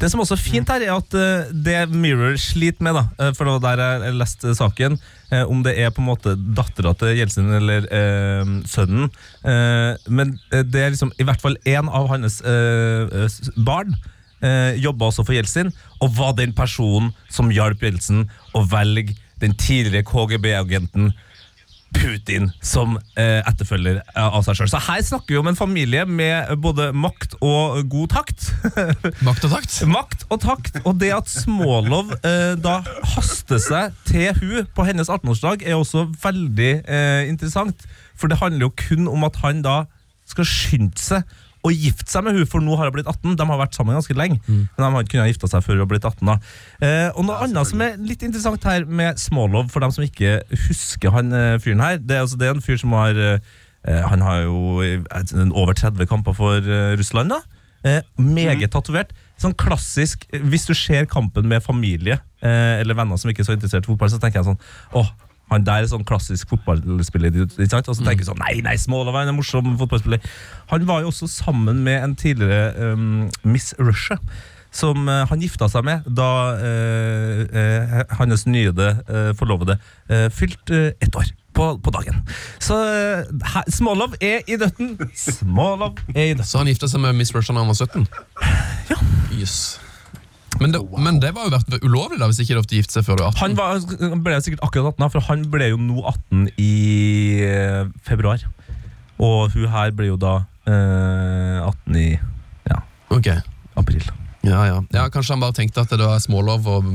Det 0.00 0.10
som 0.10 0.22
også 0.22 0.36
er 0.38 0.44
fint 0.44 0.70
her, 0.70 0.84
er 0.84 0.94
at 0.96 1.18
eh, 1.18 1.50
det 1.66 1.80
Mirror 1.92 2.38
sliter 2.40 2.84
med, 2.84 2.98
da, 2.98 3.04
eh, 3.18 3.34
for 3.36 3.46
det 3.48 3.56
var 3.56 3.78
der 3.78 4.04
jeg, 4.06 4.16
leste 4.20 4.54
saken, 4.58 4.98
eh, 5.32 5.44
om 5.50 5.62
det 5.66 5.76
er 5.80 5.92
på 5.94 6.02
en 6.02 6.10
måte 6.10 6.34
dattera 6.36 6.94
til 6.98 7.14
Jeltsin 7.18 7.52
eller 7.60 7.86
eh, 7.90 8.56
sønnen, 8.70 9.10
eh, 9.44 9.94
men 10.08 10.36
det 10.50 10.82
er 10.82 10.94
liksom 10.94 11.14
i 11.18 11.26
hvert 11.26 11.42
fall 11.42 11.58
én 11.68 11.90
av 11.90 12.10
hans 12.12 12.40
eh, 12.42 13.30
barn 13.66 13.96
eh, 14.44 14.76
jobba 14.82 15.10
også 15.10 15.24
for 15.26 15.36
Jeltsin, 15.36 15.72
og 16.00 16.16
var 16.18 16.34
den 16.38 16.54
personen 16.56 17.12
som 17.32 17.52
hjalp 17.54 17.82
Jeltsin 17.82 18.28
å 18.54 18.64
velge 18.70 19.16
den 19.42 19.56
tidligere 19.58 20.06
KGB-agenten 20.06 21.12
Putin 21.94 22.48
som 22.64 22.96
eh, 23.18 23.40
etterfølger 23.46 24.00
av 24.18 24.42
seg 24.46 24.58
sjøl. 24.58 24.70
Så 24.72 24.80
her 24.88 25.02
snakker 25.06 25.34
vi 25.34 25.38
om 25.40 25.50
en 25.50 25.58
familie 25.58 26.04
med 26.08 26.50
både 26.62 26.90
makt 26.96 27.36
og 27.38 27.84
god 27.92 28.14
takt. 28.16 28.48
Makt 29.26 29.46
og 29.46 29.54
takt. 29.54 29.76
makt 29.88 30.26
og 30.28 30.40
takt, 30.42 30.78
og 30.84 30.98
det 31.00 31.12
at 31.14 31.30
Smålov 31.30 32.12
eh, 32.18 32.54
da 32.60 32.80
haster 33.14 33.62
seg 33.62 33.94
til 34.08 34.32
hun 34.40 34.70
på 34.74 34.86
hennes 34.88 35.10
18-årsdag, 35.10 35.64
er 35.64 35.78
også 35.78 36.08
veldig 36.22 36.72
eh, 36.82 37.22
interessant. 37.30 37.86
For 38.18 38.30
det 38.30 38.40
handler 38.42 38.68
jo 38.68 38.74
kun 38.88 39.08
om 39.10 39.26
at 39.26 39.38
han 39.44 39.62
da 39.64 39.84
skal 40.28 40.48
skynde 40.48 41.00
seg 41.00 41.22
å 41.64 41.72
gifte 41.72 42.10
seg 42.12 42.26
med 42.26 42.36
hun, 42.36 42.46
for 42.50 42.60
nå 42.60 42.76
har 42.76 42.90
hun 42.90 42.94
blitt 42.98 43.08
18. 43.08 43.36
De 43.40 43.46
har 43.48 43.60
vært 43.60 43.76
sammen 43.76 43.96
ganske 43.96 44.16
lenge, 44.18 44.36
men 44.46 44.68
de 44.76 44.84
har 44.84 45.04
ikke 45.06 45.14
kunnet 45.16 45.32
gifte 45.32 45.48
seg 45.48 45.64
før 45.64 45.78
hun 45.78 45.84
har 45.86 45.90
blitt 45.94 46.04
18. 46.04 46.28
da. 46.28 46.36
Eh, 46.84 47.08
og 47.14 47.24
noe 47.24 47.40
annet 47.46 47.70
som 47.70 47.80
er 47.86 47.96
litt 48.04 48.22
interessant 48.26 48.68
her 48.68 48.84
med 48.84 49.18
Smålov, 49.22 49.70
for 49.72 49.80
dem 49.84 49.94
som 49.96 50.04
ikke 50.04 50.42
husker 50.68 51.14
han 51.16 51.32
eh, 51.32 51.56
fyren 51.64 51.80
her, 51.80 51.96
det 51.98 52.18
er, 52.18 52.26
altså, 52.26 52.36
det 52.40 52.50
er 52.50 52.58
en 52.58 52.64
fyr 52.64 52.80
som 52.80 52.92
har 52.98 53.16
eh, 53.16 53.38
Han 54.12 54.22
har 54.24 54.44
jo 54.46 54.80
eh, 54.84 55.00
over 55.52 55.72
30 55.76 56.06
kamper 56.08 56.36
for 56.36 56.60
Russland, 57.00 57.32
da. 57.32 57.42
Eh, 57.84 58.00
meget 58.16 58.72
tatovert. 58.72 59.10
Sånn 59.40 59.52
klassisk 59.58 60.22
Hvis 60.32 60.64
du 60.64 60.72
ser 60.78 61.04
kampen 61.10 61.48
med 61.50 61.60
familie 61.64 62.16
eh, 62.40 62.80
eller 62.80 62.96
venner 62.96 63.18
som 63.20 63.28
ikke 63.28 63.42
er 63.42 63.48
så 63.50 63.56
interessert 63.56 63.84
i 63.84 63.90
fotball, 63.90 64.08
så 64.08 64.20
tenker 64.22 64.40
jeg 64.40 64.46
sånn 64.46 64.60
Åh, 64.96 65.10
han 65.52 65.66
der 65.66 65.84
er 65.84 65.90
sånn 65.90 66.06
klassisk 66.08 66.48
fotballspiller. 66.54 67.34
ikke 67.44 67.68
sant? 67.70 67.88
Og 67.90 67.98
så 67.98 68.02
tenker 68.06 68.24
jeg 68.24 68.30
sånn 68.30 68.40
Nei, 68.40 68.56
nei, 68.64 68.74
Smålaveien 68.80 69.28
er 69.28 69.34
en 69.34 69.38
morsom 69.38 69.74
fotballspiller. 69.80 70.24
Han 70.72 70.88
var 70.88 71.04
jo 71.04 71.12
også 71.12 71.28
sammen 71.30 71.84
med 71.86 72.00
en 72.02 72.16
tidligere 72.18 72.92
um, 72.94 73.28
Miss 73.44 73.74
Russia. 73.78 74.18
Som 74.74 75.06
eh, 75.06 75.20
han 75.30 75.38
gifta 75.38 75.68
seg 75.70 75.84
med 75.86 76.02
da 76.18 76.26
eh, 76.58 77.44
eh, 77.46 78.00
hans 78.18 78.42
nyede 78.50 78.88
forlovede 79.38 79.76
uh, 80.10 80.26
fylte 80.34 80.96
ett 80.98 81.14
år 81.14 81.28
på, 81.54 81.68
på 81.78 81.90
dagen. 81.94 82.24
Så 82.58 82.74
eh, 82.74 83.22
her- 83.54 84.18
er 84.20 84.42
i 84.50 84.56
døtten. 84.58 84.96
Smålov 85.14 85.98
er 86.14 86.32
i 86.32 86.34
døtten. 86.34 86.44
Så 86.50 86.58
han 86.58 86.66
gifta 86.66 86.88
seg 86.90 87.00
med 87.00 87.14
Miss 87.14 87.34
Russia 87.34 87.54
da 87.54 87.62
han 87.62 87.70
var 87.70 87.78
17? 87.78 88.08
Ja. 88.90 88.98
Yes. 89.38 89.78
Men, 90.60 90.74
det, 90.74 90.80
men 91.02 91.18
det 91.22 91.32
var 91.34 91.48
jo 91.48 91.54
vært 91.54 91.84
ulovlig 91.84 92.20
da, 92.20 92.28
hvis 92.30 92.40
ikke 92.42 92.52
det 92.52 92.54
er 92.54 92.60
lov 92.60 92.68
til 92.70 92.76
å 92.76 92.82
gifte 92.82 92.96
seg 92.96 93.06
før 93.06 93.18
du 93.18 93.22
er 93.24 93.30
18. 93.32 93.40
Han 93.42 93.56
var, 93.58 93.80
han 94.12 94.22
ble 94.26 94.36
sikkert 94.44 94.66
akkurat 94.66 95.00
18, 95.00 95.14
for 95.14 95.28
han 95.28 95.46
ble 95.50 95.70
jo 95.72 95.80
nå 95.80 96.04
18 96.12 96.44
i 96.62 96.74
eh, 97.46 97.80
februar. 98.06 98.44
Og 99.22 99.54
hun 99.54 99.66
her 99.72 99.94
ble 99.96 100.12
jo 100.12 100.20
da 100.20 100.36
eh, 100.70 101.58
18 101.64 101.98
i 101.98 102.06
ja, 102.70 102.78
okay. 103.14 103.42
april. 103.78 104.06
ja, 104.46 104.62
ja. 104.70 104.78
ja 104.94 105.08
Kanskje 105.12 105.34
han 105.34 105.42
bare 105.42 105.56
tenkte 105.56 105.84
at 105.84 105.92
det 105.94 106.04
var 106.04 106.22
smålov 106.22 106.70
og 106.70 106.94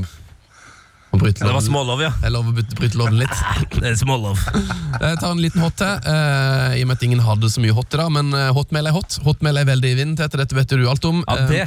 bryte 1.18 1.42
Det 1.42 1.52
var 1.52 1.60
smålov, 1.64 2.00
ja. 2.04 2.12
Jeg 2.22 2.30
lover 2.30 2.52
å 2.52 2.64
bryte- 2.78 2.98
loven 3.00 3.16
litt. 3.18 3.32
Det 3.74 3.88
er 3.90 3.96
smålov. 3.98 4.38
Jeg 5.00 5.16
tar 5.18 5.30
en 5.32 5.40
liten 5.42 5.62
hot 5.62 5.74
til, 5.80 5.86
eh, 6.06 6.76
i 6.78 6.82
og 6.84 6.90
med 6.90 6.96
at 6.98 7.02
ingen 7.06 7.22
hadde 7.24 7.48
så 7.50 7.62
mye 7.64 7.74
hot 7.74 7.94
i 7.94 7.98
dag. 7.98 8.10
Men 8.14 8.30
eh, 8.36 8.50
hotmail 8.54 8.86
er 8.90 8.94
hot. 8.94 9.16
Hotmail 9.24 9.58
er 9.58 9.66
veldig 9.66 9.90
i 9.90 9.96
vinden, 9.98 10.16
Tete. 10.18 10.38
Dette 10.38 10.54
vet 10.54 10.68
du 10.70 10.86
alt 10.88 11.04
om. 11.08 11.24
Ja, 11.26 11.38
Eh, 11.40 11.48
det, 11.48 11.60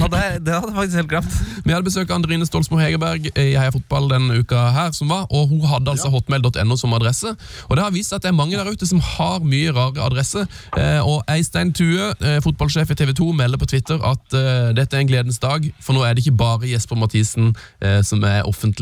ja, 0.00 0.06
det, 0.08 0.20
det 0.46 0.54
hadde 0.54 0.70
jeg 0.72 0.76
faktisk 0.80 0.96
helt 1.02 1.10
glemt. 1.12 1.34
Vi 1.66 1.72
hadde 1.74 1.86
besøk 1.86 2.10
av 2.10 2.16
Andrine 2.18 2.46
Stolsmo 2.48 2.78
Hegerberg 2.80 3.28
i 3.34 3.46
Heia 3.54 3.70
Fotball 3.74 4.08
denne 4.10 4.40
uka 4.40 4.62
her, 4.74 4.90
som 4.96 5.10
var, 5.12 5.26
og 5.30 5.50
hun 5.52 5.60
hadde 5.68 5.92
altså 5.92 6.08
hotmail.no 6.10 6.76
som 6.80 6.94
adresse. 6.96 7.34
Og 7.68 7.76
det 7.76 7.84
har 7.84 7.92
vist 7.94 8.10
seg 8.10 8.18
at 8.20 8.26
det 8.26 8.32
er 8.32 8.38
mange 8.38 8.56
der 8.58 8.70
ute 8.72 8.88
som 8.88 9.02
har 9.04 9.38
mye 9.44 9.74
rare 9.76 10.00
adresser. 10.08 10.48
Eh, 10.78 10.98
og 11.04 11.20
Eistein 11.30 11.70
Tue, 11.76 12.10
eh, 12.24 12.38
fotballsjef 12.42 12.90
i 12.90 12.96
TV 12.98 13.12
2, 13.20 13.28
melder 13.36 13.60
på 13.60 13.68
Twitter 13.70 14.00
at 14.08 14.34
eh, 14.38 14.72
dette 14.78 14.96
er 14.96 15.04
en 15.04 15.10
gledens 15.12 15.38
dag, 15.42 15.68
for 15.84 15.94
nå 15.98 16.02
er 16.08 16.16
det 16.16 16.24
ikke 16.24 16.38
bare 16.40 16.70
Jesper 16.72 16.98
Mathisen 16.98 17.52
eh, 17.84 18.00
som 18.06 18.24
er 18.24 18.48
offentlig 18.48 18.79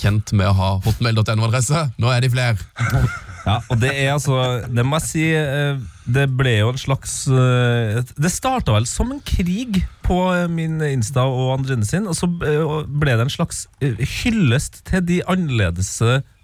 kjent 0.00 0.32
med 0.32 0.48
å 0.48 0.56
ha 0.58 0.70
hotmail.no-adresse. 0.86 1.86
Nå 2.00 2.10
er 2.14 2.24
de 2.24 2.32
flere. 2.32 2.56
Ja, 3.44 3.58
og 3.68 3.80
det 3.80 3.90
er 3.92 4.14
altså 4.14 4.36
Det 4.72 4.84
må 4.88 4.96
jeg 5.00 5.04
si 5.04 5.24
eh, 5.36 5.80
Det 6.16 6.24
ble 6.32 6.54
jo 6.62 6.70
en 6.72 6.80
slags 6.80 7.16
eh, 7.28 7.98
Det 8.16 8.30
starta 8.32 8.72
vel 8.72 8.86
som 8.88 9.12
en 9.12 9.20
krig 9.24 9.82
på 10.04 10.16
eh, 10.32 10.46
min 10.48 10.80
Insta 10.88 11.26
og 11.28 11.58
Andrine 11.58 11.84
sin, 11.88 12.08
og 12.08 12.16
så 12.16 12.28
ble 12.28 13.14
det 13.16 13.24
en 13.24 13.32
slags 13.32 13.64
hyllest 13.80 14.82
til 14.88 15.04
de 15.08 15.20
annerledes 15.28 15.90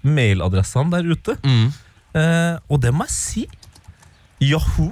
mailadressene 0.00 0.94
der 0.94 1.10
ute. 1.12 1.34
Mm. 1.44 1.68
og 2.72 2.80
det 2.80 2.92
må 2.96 3.04
jeg 3.04 3.12
si. 3.12 3.44
Yahoo. 4.40 4.88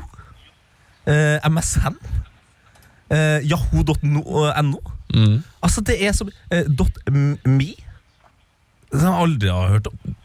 MSN. 1.49 1.97
yahoo.no. 3.49 4.21
Yahoo.no. 4.53 4.83
Altså, 5.65 5.81
det 5.81 5.97
er 6.05 6.13
som 6.13 6.29
.me. 7.49 7.73
Som 8.93 9.05
jeg 9.05 9.23
aldri 9.27 9.53
har 9.53 9.73
hørt 9.77 9.91
om. 9.91 10.17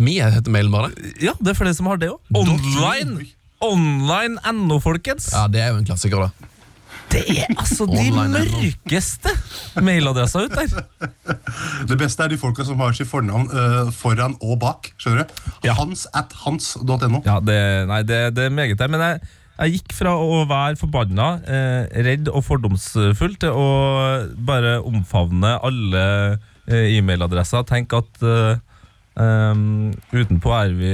.me 0.00 0.18
heter 0.20 0.52
mailen 0.52 0.72
bare. 0.72 0.92
Ja, 1.22 1.34
det 1.40 1.52
er 1.52 1.58
flere 1.58 1.74
som 1.76 1.88
har 1.90 2.00
det 2.00 2.12
òg. 2.12 2.20
Online! 2.36 3.26
Online 3.64 4.52
NO, 4.52 4.78
folkens! 4.84 5.30
Ja, 5.32 5.46
det 5.48 5.62
er 5.64 5.72
jo 5.72 5.80
en 5.80 5.88
klassiker, 5.88 6.26
da. 6.26 6.52
Det 7.12 7.22
er 7.30 7.52
altså 7.54 7.86
de 7.86 8.02
mørkeste 8.10 9.30
mailadressene 9.84 10.48
ut 10.48 10.56
der. 10.56 11.36
Det 11.90 11.98
beste 12.00 12.24
er 12.24 12.32
de 12.32 12.38
folka 12.40 12.66
som 12.66 12.80
har 12.82 12.96
sitt 12.98 13.08
fornavn 13.08 13.46
uh, 13.52 13.92
foran 13.94 14.34
og 14.42 14.58
bak. 14.64 14.90
skjønner 14.98 15.22
du? 15.22 15.34
Ja. 15.68 15.76
Hans 15.78 16.06
at 16.16 16.34
hans.no. 16.42 17.22
Ja, 17.24 17.38
det, 17.40 17.58
nei, 17.90 18.02
det, 18.06 18.20
det 18.36 18.48
er 18.48 18.54
meget 18.54 18.80
der. 18.80 18.90
Men 18.92 19.04
jeg, 19.04 19.20
jeg 19.60 19.78
gikk 19.78 19.94
fra 20.00 20.16
å 20.18 20.42
være 20.50 20.80
forbanna, 20.80 21.30
uh, 21.46 22.02
redd 22.08 22.32
og 22.32 22.42
fordomsfull, 22.48 23.38
til 23.40 23.54
å 23.54 23.70
bare 24.48 24.80
omfavne 24.82 25.56
alle 25.64 26.04
eh, 26.68 26.96
e-mailadressa. 26.98 27.62
Tenk 27.68 27.92
at 27.96 28.22
uh, 28.22 28.56
um, 29.20 29.92
utenpå 30.12 30.52
er 30.56 30.74
vi 30.78 30.92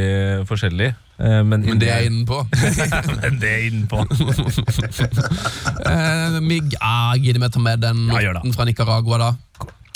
forskjellige. 0.49 0.95
eh, 1.19 1.43
men, 1.45 1.61
Men 1.67 1.81
det 1.81 1.91
er 1.93 2.07
innenpå. 2.09 2.43
men 3.23 3.39
det 3.43 3.51
er 3.51 3.67
innenpå. 3.71 4.03
Eh, 5.87 6.41
Mig, 6.41 6.63
ah, 6.81 7.15
Gidder 7.17 7.41
vi 7.41 7.51
ta 7.55 7.61
med 7.61 7.81
den 7.85 8.07
Ja, 8.09 8.19
det. 8.21 8.35
noten 8.41 8.55
fra 8.57 8.65
Nicaragua, 8.69 9.19
da? 9.19 9.33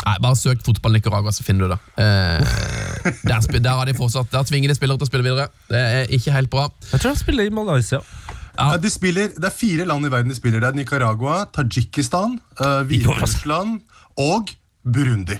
Nei, 0.06 0.16
Bare 0.22 0.36
søk 0.38 0.60
fotball 0.64 0.92
Nicaragua, 0.94 1.32
så 1.34 1.42
finner 1.42 1.66
du 1.66 1.74
det. 1.74 1.78
Eh, 1.98 3.12
der, 3.26 3.58
der 3.58 3.70
har 3.74 3.86
de 3.88 3.94
fortsatt 3.94 4.30
Der 4.30 4.44
tvinger 4.46 4.70
de 4.70 4.76
spillere 4.78 4.98
til 5.00 5.06
å 5.08 5.10
spille 5.10 5.26
videre. 5.26 5.48
Det 5.70 5.80
er 5.80 6.12
ikke 6.14 6.34
helt 6.34 6.50
bra. 6.52 6.68
Jeg 6.92 7.00
tror 7.02 7.14
de 7.16 7.18
spiller 7.24 7.48
i 7.48 7.54
Malaysia. 7.54 8.00
Ja, 8.56 8.76
de 8.80 8.88
spiller, 8.90 9.32
det 9.36 9.44
er 9.44 9.52
fire 9.52 9.84
land 9.84 10.06
i 10.06 10.10
verden 10.12 10.30
de 10.32 10.36
spiller. 10.38 10.62
Det 10.62 10.68
er 10.70 10.78
Nicaragua, 10.78 11.42
Tadsjikistan, 11.52 12.38
uh, 12.62 12.80
Hviterussland 12.88 13.80
og 14.16 14.48
Burundi. 14.86 15.36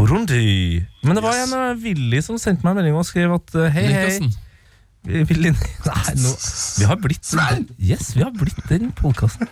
Burundi. 0.00 0.80
Men 1.04 1.18
det 1.18 1.22
var 1.24 1.36
Yes. 1.36 1.52
en 1.52 1.82
Willy 1.82 2.20
som 2.24 2.38
sendte 2.40 2.64
meg 2.64 2.72
en 2.72 2.80
melding 2.80 2.96
og 2.96 3.04
skrev 3.08 3.34
at 3.36 3.52
uh, 3.54 3.66
hei, 3.68 3.84
hei. 3.84 4.06
Nikkersen. 4.06 4.32
Willy 5.04 5.50
Nei, 5.88 6.14
nå 6.20 6.32
Vi 6.80 6.84
har 6.88 6.98
blitt! 7.00 7.30
Yes, 7.80 8.10
vi 8.16 8.24
har 8.24 8.32
blitt 8.36 8.60
den 8.68 8.90
podkasten. 8.96 9.48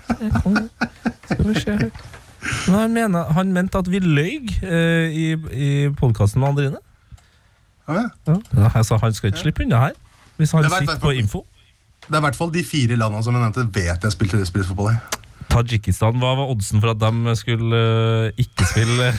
Skal 1.28 1.44
vi 1.48 1.54
se 1.60 1.76
her. 1.84 1.90
Men 2.68 2.74
han, 2.78 2.92
mener, 2.94 3.32
han 3.34 3.52
mente 3.52 3.80
at 3.80 3.88
vi 3.90 4.00
løy 4.04 4.48
uh, 4.62 5.08
i, 5.08 5.30
i 5.52 5.70
podkasten 5.98 6.40
med 6.42 6.48
Andrine. 6.52 6.82
Ja, 7.88 8.02
ja. 8.28 8.36
Ja. 8.56 8.68
Altså, 8.74 8.98
han 9.00 9.14
skal 9.16 9.32
ikke 9.32 9.44
slippe 9.46 9.64
unna 9.64 9.80
her. 9.88 9.96
Hvis 10.36 10.52
han 10.52 10.68
sitter 10.68 11.00
på 11.02 11.10
info. 11.16 11.44
Det 12.06 12.14
er 12.14 12.20
i 12.22 12.26
hvert 12.28 12.36
fall 12.36 12.52
de 12.54 12.62
fire 12.64 12.96
landene 12.96 13.24
som 13.24 13.34
jeg 13.36 13.42
nevnte, 13.42 13.64
vet 13.74 14.04
jeg 14.06 14.14
spilte 14.14 14.44
spillfotball 14.48 14.92
i. 14.94 14.98
Tajikistan, 15.48 16.20
hva 16.20 16.34
var 16.38 16.52
oddsen 16.52 16.80
for 16.84 16.92
at 16.92 17.00
de 17.02 17.34
skulle 17.40 17.80
uh, 18.28 18.40
ikke 18.40 18.68
spille? 18.68 19.10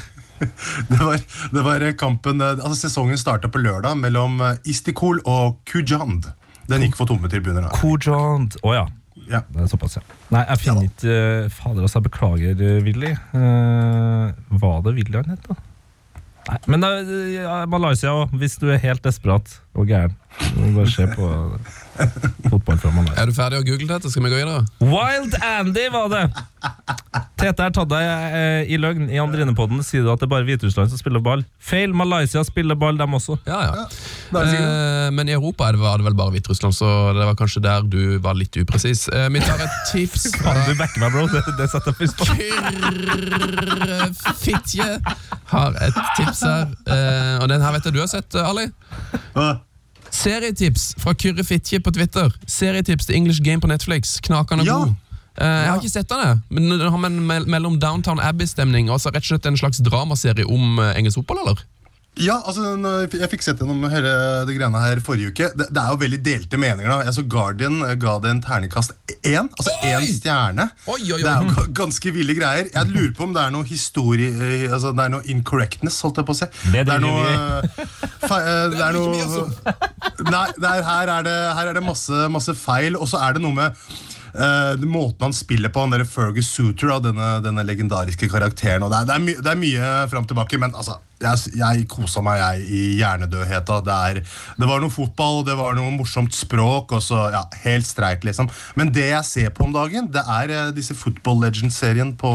Det 0.90 1.00
var, 1.00 1.22
det 1.54 1.64
var 1.66 1.86
kampen, 2.00 2.42
eh, 2.42 2.56
altså 2.58 2.88
Sesongen 2.88 3.20
starta 3.20 3.50
på 3.52 3.62
lørdag 3.62 3.98
mellom 4.00 4.40
eh, 4.46 4.58
Istikol 4.70 5.22
og 5.28 5.60
Kujand. 5.70 6.30
Den 6.70 6.86
gikk 6.86 6.98
for 7.00 7.10
tomme 7.10 7.30
tribuner. 7.32 7.66
da. 7.66 7.74
Kujand, 7.76 8.60
oh, 8.64 8.76
ja. 8.76 8.86
Ja. 9.30 9.44
Det 9.50 9.64
er 9.66 9.70
såpass, 9.70 9.98
ja. 10.00 10.04
Nei, 10.34 10.44
jeg 10.48 10.62
finner 10.64 10.86
ikke 10.88 11.16
uh, 11.16 11.50
Fader, 11.54 11.84
altså, 11.86 12.02
beklager, 12.06 12.64
Willy. 12.86 13.12
Uh, 13.34 14.32
var 14.62 14.80
det 14.86 14.96
Willy 14.98 15.20
han 15.20 15.34
het, 15.36 15.44
da? 15.50 15.58
Nei, 16.50 16.58
men 16.74 16.88
uh, 16.88 17.52
Malaysia 17.70 18.16
òg, 18.16 18.34
hvis 18.42 18.58
du 18.62 18.70
er 18.74 18.82
helt 18.82 19.04
desperat 19.06 19.60
og 19.78 19.90
gæren. 19.90 20.16
Bare 20.40 20.90
se 20.90 21.06
på 21.14 21.30
Malaysia. 21.30 21.79
Er 22.00 23.28
du 23.28 23.34
ferdig 23.36 23.60
å 23.60 23.66
google 23.66 23.88
dette? 23.90 24.10
Skal 24.12 24.24
vi 24.24 24.32
gå 24.32 24.38
videre? 24.40 24.64
Wild 24.80 25.36
Andy 25.44 25.90
var 25.92 26.08
det! 26.12 26.24
Tete 27.40 27.64
har 27.64 27.72
tatt 27.72 27.88
deg 27.92 28.04
eh, 28.36 28.72
i 28.74 28.78
løgn. 28.80 29.10
I 29.12 29.20
Andrinepodden 29.22 29.80
sier 29.86 30.04
du 30.04 30.10
at 30.12 30.20
det 30.20 30.28
er 30.28 30.32
bare 30.34 30.46
Hviterussland 30.48 30.92
som 30.92 31.00
spiller 31.00 31.22
ball. 31.24 31.44
Feil. 31.64 31.94
Malaysia 31.96 32.44
spiller 32.48 32.76
ball, 32.80 32.98
dem 33.00 33.14
også. 33.16 33.38
Ja, 33.48 33.60
ja. 33.68 33.86
sikkert. 33.92 34.56
Eh, 34.60 35.10
men 35.16 35.32
i 35.32 35.34
Europa 35.38 35.70
er 35.70 35.74
det, 35.78 35.82
var 35.84 35.98
det 36.00 36.06
vel 36.10 36.18
bare 36.20 36.32
Hviterussland, 36.36 36.74
så 36.76 36.88
det 37.16 37.26
var 37.30 37.36
kanskje 37.40 37.64
der 37.64 37.80
du 37.88 38.02
var 38.24 38.36
litt 38.40 38.56
upresis. 38.60 39.08
Eh, 39.08 39.30
vi 39.32 39.40
tar 39.44 39.60
et 39.64 39.76
tips 39.92 40.22
Kan 40.42 40.60
Du 40.68 40.74
backer 40.80 41.00
meg, 41.04 41.10
bro. 41.16 41.24
Det, 41.32 41.42
det 41.60 41.68
setter 41.72 41.90
jeg 41.92 41.98
pris 42.02 42.14
på. 42.20 42.24
Kyrrfitje 44.10 44.90
har 45.54 45.72
et 45.88 45.98
tips 46.20 46.42
her. 46.48 46.66
Eh, 46.88 47.36
og 47.40 47.48
den 47.52 47.62
her 47.64 47.72
vet 47.76 47.86
jeg 47.88 47.96
du 47.96 48.02
har 48.04 48.12
sett, 48.12 48.32
eh, 48.36 48.50
Ali. 48.52 48.68
Uh, 49.36 49.56
Serietips 50.12 50.96
fra 51.00 51.14
Kyrre 51.14 51.44
Fitje 51.44 51.80
på 51.80 51.92
Twitter. 51.96 52.32
Serietips 52.48 53.06
til 53.10 53.16
English 53.16 53.42
Game 53.44 53.62
på 53.62 53.68
Netflix. 53.68 54.18
Knakende 54.26 54.66
Ja. 54.66 54.74
god. 54.84 54.96
Eh, 55.40 55.46
jeg 55.48 55.70
har 55.70 55.78
ikke 55.80 55.90
sett 55.90 56.10
den, 56.10 56.20
jeg. 56.20 56.38
men 56.50 56.70
den 56.80 56.92
har 56.92 57.46
mellom 57.48 57.80
Downtown 57.80 58.20
Abbey-stemning 58.20 58.90
og 58.90 58.98
altså 58.98 59.10
rett 59.14 59.24
og 59.24 59.30
slett 59.30 59.46
en 59.46 59.58
slags 59.58 59.78
dramaserie 59.80 60.46
om 60.46 60.80
eh, 60.80 60.98
engelsk 61.00 61.16
fotball, 61.22 61.38
eller? 61.46 61.62
Ja, 62.20 62.36
altså, 62.44 62.74
jeg 63.16 63.30
fikk 63.32 63.44
sett 63.46 63.62
gjennom 63.62 63.86
hele 63.92 64.10
det 64.48 64.56
greiene 64.58 64.82
her 64.84 65.00
forrige 65.06 65.32
uke. 65.32 65.48
Det, 65.56 65.70
det 65.72 65.80
er 65.82 65.94
jo 65.94 66.00
veldig 66.02 66.20
delte 66.26 66.60
meninger. 66.60 66.90
da 66.92 66.98
Jeg 67.08 67.16
så 67.16 67.24
Guardian 67.32 67.78
eh, 67.88 67.94
ga 68.02 68.18
det 68.24 68.34
en 68.34 68.42
ternekast 68.44 68.92
én. 69.24 69.48
Altså 69.56 69.72
Oi! 69.78 69.94
én 69.94 70.08
stjerne. 70.18 70.66
Oi, 70.92 71.00
oi. 71.16 71.22
Det 71.24 71.32
er 71.32 71.48
jo 71.48 71.66
ganske 71.80 72.14
ville 72.18 72.36
greier. 72.36 72.68
Jeg 72.76 72.92
lurer 72.92 73.14
på 73.16 73.24
om 73.30 73.36
det 73.38 73.46
er 73.46 73.56
noe 73.56 73.68
historie 73.70 74.34
eh, 74.36 74.68
Altså 74.68 74.92
det 74.98 75.06
er 75.06 75.14
noe 75.16 75.24
incorrectness, 75.32 76.02
holdt 76.04 76.20
jeg 76.20 76.28
på 76.28 76.36
å 76.36 76.40
si. 76.42 76.50
Det 76.76 76.84
er 76.86 77.04
noe 77.04 77.24
eh, 77.32 77.82
fe- 78.28 78.44
Det 78.76 78.84
er 78.90 79.00
noe. 79.00 79.76
Nei, 80.30 80.46
det 80.60 80.70
er, 80.76 80.84
her 80.92 81.14
er 81.16 81.28
det, 81.30 81.38
her 81.56 81.72
er 81.72 81.80
det 81.80 81.86
masse, 81.88 82.26
masse 82.36 82.56
feil. 82.60 83.00
Og 83.00 83.08
så 83.12 83.24
er 83.24 83.40
det 83.40 83.46
noe 83.48 83.56
med 83.56 83.80
den 84.34 84.90
måten 84.92 85.30
han 85.30 85.36
spiller 85.36 85.72
på, 85.74 85.84
han 85.84 85.94
der 85.94 86.06
Fergus 86.08 86.50
Suter, 86.54 86.96
denne, 87.04 87.38
denne 87.46 87.66
legendariske 87.66 88.30
karakteren. 88.32 88.86
Og 88.86 88.94
det, 88.94 89.02
er, 89.02 89.10
det, 89.10 89.16
er 89.16 89.26
my, 89.26 89.38
det 89.40 89.54
er 89.54 89.62
mye 89.62 89.94
fram 90.12 90.28
og 90.28 90.32
tilbake, 90.32 90.60
men 90.62 90.76
altså, 90.76 91.00
jeg, 91.20 91.52
jeg 91.60 91.86
kosa 91.92 92.22
meg 92.24 92.40
jeg, 92.40 92.66
i 92.72 92.82
hjernedødheta. 93.00 93.80
Det, 93.86 93.98
er, 94.12 94.22
det 94.60 94.70
var 94.70 94.82
noe 94.84 94.94
fotball, 94.94 95.42
det 95.48 95.58
var 95.60 95.76
noe 95.78 95.92
morsomt 95.96 96.36
språk, 96.36 96.94
og 96.96 97.04
så 97.04 97.26
ja, 97.34 97.44
helt 97.66 97.88
streit, 97.88 98.26
liksom. 98.28 98.50
Men 98.80 98.94
det 98.96 99.10
jeg 99.10 99.28
ser 99.28 99.54
på 99.56 99.68
om 99.68 99.76
dagen, 99.76 100.10
det 100.14 100.24
er 100.24 100.56
uh, 100.56 100.64
disse 100.76 100.96
Football 100.98 101.44
Legends-serien 101.46 102.16
på, 102.20 102.34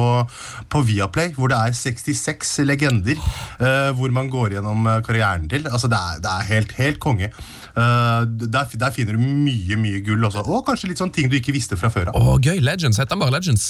på 0.73 0.85
Viaplay, 0.89 1.33
hvor 1.37 1.53
det 1.53 1.61
er 1.61 1.77
66 1.79 2.57
legender, 2.69 3.21
uh, 3.61 3.91
hvor 3.97 4.13
man 4.15 4.31
går 4.33 4.59
gjennom 4.59 4.89
karrieren 5.07 5.49
til. 5.51 5.69
Altså, 5.71 5.91
det 5.93 6.01
er, 6.01 6.25
det 6.25 6.35
er 6.35 6.51
helt, 6.53 6.77
helt 6.81 7.03
konge. 7.03 7.33
Eh, 7.75 8.25
der, 8.55 8.69
der 8.79 8.93
finner 8.95 9.17
du 9.17 9.23
mye 9.25 9.77
mye 9.81 10.01
gull 10.07 10.23
også. 10.29 10.45
Og 10.47 10.63
kanskje 10.69 10.93
litt 10.93 11.01
sånn 11.03 11.11
ting 11.15 11.27
du 11.33 11.35
ikke 11.41 11.55
visste 11.57 11.79
fra 11.81 11.91
før 11.91 12.13
av. 12.13 12.19
Oh, 12.21 12.37
gøy. 12.39 12.61
Legends. 12.63 13.01
Heter 13.03 13.17
den 13.17 13.23
bare 13.25 13.35
Legends? 13.35 13.65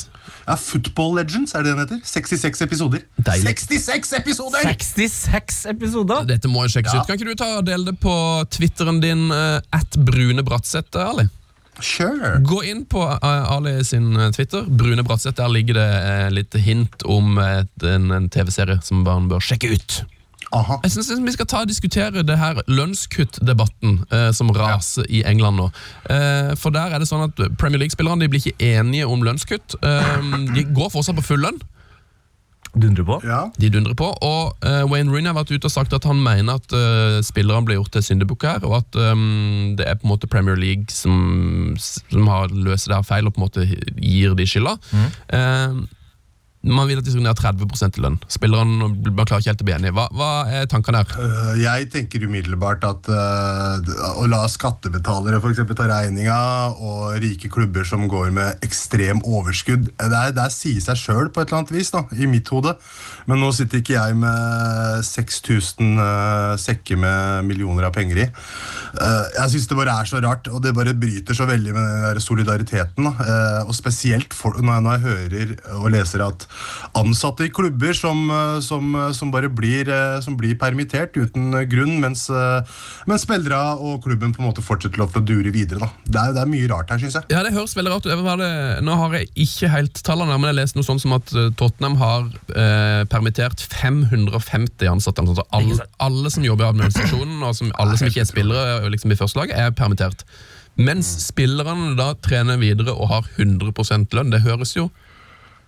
Ja, 0.45 0.57
Football 0.61 1.15
Legends 1.21 1.55
er 1.57 1.65
det 1.65 1.73
den 1.73 1.81
heter. 1.87 2.03
66 2.05 2.65
episoder. 2.67 3.07
Deilig. 3.17 3.55
66 3.65 4.13
episoder! 4.21 4.67
66 4.69 5.63
episoder! 5.73 6.27
Dette 6.29 6.51
må 6.53 6.67
jo 6.67 6.75
sjekkes 6.77 6.93
Ja. 6.93 7.01
ut. 7.01 7.09
Kan 7.09 7.17
ikke 7.17 7.33
du 7.33 7.41
ta 7.41 7.49
og 7.63 7.65
dele 7.69 7.89
det 7.93 7.97
på 8.03 8.13
Twitteren 8.53 9.01
din, 9.01 9.31
uh, 9.33 9.61
at 9.73 9.97
Brune 9.97 10.45
Bratseth, 10.45 10.93
Ali? 11.01 11.25
Sure. 11.83 12.37
Gå 12.47 12.61
inn 12.71 12.85
på 12.87 13.01
eh, 13.03 13.51
Ali 13.51 13.73
sin 13.85 14.13
eh, 14.15 14.29
Twitter, 14.31 14.63
Brune 14.63 15.03
Bratseth. 15.03 15.35
Der 15.41 15.49
ligger 15.51 15.75
det 15.75 15.87
eh, 16.05 16.29
litt 16.31 16.55
hint 16.63 17.03
om 17.03 17.39
en, 17.43 18.13
en 18.15 18.29
TV-serie 18.31 18.79
som 18.87 19.01
barn 19.07 19.27
bør 19.33 19.43
sjekke 19.43 19.73
ut. 19.75 19.97
Aha. 20.55 20.79
Jeg 20.85 20.95
synes 20.95 21.11
Vi 21.27 21.33
skal 21.35 21.47
ta 21.51 21.63
og 21.65 21.69
diskutere 21.69 22.23
det 22.23 22.39
her 22.39 22.61
lønnskuttdebatten 22.71 24.05
eh, 24.13 24.31
som 24.37 24.53
raser 24.55 25.09
i 25.11 25.25
England 25.27 25.59
nå. 25.59 25.69
Eh, 26.11 26.55
for 26.61 26.75
der 26.75 26.95
er 26.95 27.03
det 27.03 27.11
sånn 27.11 27.27
at 27.27 27.45
Premier 27.59 27.83
League-spillerne 27.83 28.23
de 28.23 28.31
blir 28.31 28.45
ikke 28.45 28.73
enige 28.79 29.09
om 29.11 29.25
lønnskutt. 29.27 29.75
Eh, 29.83 30.19
de 30.55 30.67
går 30.75 30.93
fortsatt 30.95 31.19
på 31.19 31.27
full 31.33 31.43
lønn. 31.43 31.59
Dundrer 32.75 33.07
på. 33.07 33.21
Ja. 33.23 33.41
De 33.61 33.71
dundrer 33.71 33.95
på. 33.99 34.09
Og 34.27 34.67
eh, 34.67 34.83
Wayne 34.91 35.11
Rooney 35.13 35.31
har 35.31 35.37
vært 35.37 35.53
ute 35.55 35.69
og 35.69 35.75
sagt 35.75 35.95
at 35.95 36.07
han 36.09 36.19
mener 36.23 36.59
at 36.59 36.75
eh, 36.75 37.19
spillerne 37.27 37.67
blir 37.67 37.79
gjort 37.79 37.95
til 37.95 38.03
syndebukk 38.03 38.47
her, 38.49 38.67
og 38.67 38.81
at 38.81 38.99
ehm, 38.99 39.75
det 39.79 39.87
er 39.87 39.99
på 40.01 40.09
en 40.09 40.15
måte 40.15 40.31
Premier 40.31 40.59
League 40.59 40.91
som, 40.91 41.77
som 41.79 42.31
har 42.31 42.51
løst 42.51 42.91
det 42.91 42.99
her 42.99 43.07
feil 43.07 43.31
og 43.31 43.37
på 43.37 43.43
en 43.43 43.47
måte 43.47 43.67
gir 43.69 44.35
de 44.39 44.47
skylda. 44.51 44.75
Eh, 45.39 45.85
man 46.65 46.89
vil 46.89 47.01
at 47.01 47.05
de 47.05 47.13
skal 47.13 47.25
ned 47.25 47.37
30 47.37 47.99
i 47.99 48.03
lønn. 48.03 48.17
Spilleren 48.33 48.73
man 48.81 49.27
klarer 49.29 49.43
ikke 49.43 49.53
helt 49.53 49.65
å 49.65 49.67
bli 49.69 49.75
enig. 49.77 49.93
Hva, 49.97 50.07
hva 50.17 50.29
er 50.49 50.69
tankene 50.71 51.03
her? 51.03 51.17
Øh, 51.21 51.51
Jeg 51.61 51.89
tenker 51.93 52.25
umiddelbart 52.25 52.85
at 52.89 53.11
øh, 53.13 53.91
å 54.23 54.27
la 54.31 54.45
skattebetalere 54.51 55.41
for 55.43 55.53
eksempel, 55.53 55.77
ta 55.77 55.89
regninga, 55.91 56.39
og 56.75 57.19
rike 57.23 57.51
klubber 57.53 57.85
som 57.89 58.07
går 58.11 58.33
med 58.35 58.65
ekstrem 58.65 59.21
overskudd 59.25 59.91
Det, 59.91 60.09
er, 60.09 60.33
det 60.35 60.45
er 60.45 60.55
sier 60.55 60.81
seg 60.83 60.99
sjøl 61.01 61.31
på 61.31 61.43
et 61.43 61.51
eller 61.51 61.63
annet 61.63 61.75
vis, 61.75 61.93
da, 61.95 62.05
i 62.17 62.29
mitt 62.31 62.49
hode. 62.55 62.75
Men 63.29 63.41
nå 63.41 63.51
sitter 63.57 63.81
ikke 63.81 63.97
jeg 63.97 64.17
med 64.21 65.05
6000 65.05 66.01
uh, 66.01 66.55
sekker 66.61 66.99
med 67.01 67.49
millioner 67.49 67.89
av 67.89 67.95
penger 67.97 68.25
i. 68.25 68.27
Uh, 68.97 69.25
jeg 69.39 69.55
syns 69.55 69.69
det 69.71 69.79
bare 69.79 69.97
er 70.01 70.09
så 70.09 70.21
rart, 70.25 70.49
og 70.53 70.63
det 70.65 70.75
bare 70.77 70.97
bryter 70.97 71.37
så 71.37 71.49
veldig 71.49 71.73
med 71.77 71.89
den 71.89 72.05
der 72.05 72.23
solidariteten. 72.23 73.09
Da. 73.09 73.63
Og 73.65 73.75
spesielt 73.77 74.37
for, 74.37 74.57
når, 74.61 74.77
jeg, 74.77 74.85
når 74.85 74.95
jeg 74.95 75.05
hører 75.05 75.55
og 75.81 75.91
leser 75.95 76.25
at 76.25 76.47
ansatte 76.95 77.47
i 77.47 77.53
klubber 77.55 77.95
som, 77.97 78.31
eh, 78.31 78.61
som, 78.61 78.95
eh, 78.95 79.13
som 79.13 79.31
bare 79.31 79.49
blir, 79.49 79.89
eh, 79.89 80.21
som 80.21 80.37
blir 80.37 80.55
permittert 80.59 81.17
uten 81.17 81.53
grunn, 81.69 82.01
mens, 82.01 82.29
mens 83.07 83.23
spillere 83.23 83.79
og 83.79 84.03
klubben 84.05 84.35
på 84.35 84.43
en 84.43 84.49
måte 84.49 84.65
fortsetter 84.65 85.03
å 85.03 85.25
dure 85.25 85.53
videre. 85.55 85.81
Da. 85.81 85.91
Det, 86.05 86.21
er, 86.21 86.33
det 86.37 86.43
er 86.45 86.51
mye 86.51 86.71
rart 86.71 86.91
her, 86.91 87.03
syns 87.03 87.19
jeg. 87.19 87.29
Ja, 87.31 87.43
Det 87.43 87.55
høres 87.55 87.77
veldig 87.77 87.93
rart 87.93 88.07
ut. 88.07 88.85
Nå 88.85 88.97
har 89.01 89.19
jeg 89.19 89.31
ikke 89.47 89.71
helt 89.73 90.03
tallene, 90.07 90.39
men 90.39 90.53
jeg 90.53 90.61
leste 90.61 90.79
noe 90.79 90.89
sånt 90.89 91.05
som 91.05 91.17
at 91.17 91.31
Tottenham 91.59 91.99
har 92.01 92.27
eh, 92.55 93.05
permittert 93.11 93.61
550 93.75 94.91
ansatte. 94.91 95.25
Altså 95.25 95.47
alle, 95.55 95.79
alle 96.03 96.33
som 96.33 96.47
jobber 96.47 96.67
i 96.67 96.73
administrasjonen, 96.73 97.39
og 97.43 97.55
som, 97.59 97.73
alle 97.81 97.99
som 98.01 98.11
ikke 98.11 98.25
er 98.25 98.31
spillere 98.31 98.93
liksom 98.93 99.15
i 99.15 99.19
første 99.19 99.41
lag, 99.41 99.55
er 99.55 99.75
permittert. 99.77 100.27
Mens 100.75 101.07
spillerne 101.29 101.93
da 101.99 102.13
trener 102.19 102.59
videre 102.59 102.95
og 102.95 103.11
har 103.13 103.29
100 103.37 104.15
lønn. 104.17 104.33
Det 104.33 104.43
høres 104.43 104.75
jo 104.75 104.89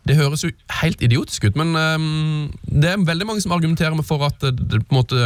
det 0.07 0.17
høres 0.19 0.45
jo 0.45 0.53
helt 0.81 1.03
idiotisk 1.03 1.49
ut, 1.49 1.57
men 1.59 1.75
um, 1.75 2.47
det 2.63 2.93
er 2.93 3.03
veldig 3.03 3.27
mange 3.27 3.43
som 3.43 3.55
argumenterer 3.57 3.97
med 3.97 4.07
for 4.07 4.23
at 4.27 4.39
det, 4.45 4.55
det, 4.71 4.83
på 4.87 4.95
en 4.95 5.01
måte, 5.01 5.19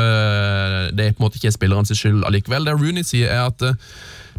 det 0.96 1.04
er 1.04 1.16
på 1.16 1.20
en 1.20 1.26
måte 1.26 1.40
ikke 1.40 1.50
er 1.50 1.56
spillerens 1.56 1.92
skyld 1.92 2.25
allikevel. 2.25 2.64
Det 2.64 2.76
Rooney 2.78 3.04
sier, 3.04 3.28
er 3.28 3.50
at 3.50 3.64
eh, 3.66 3.76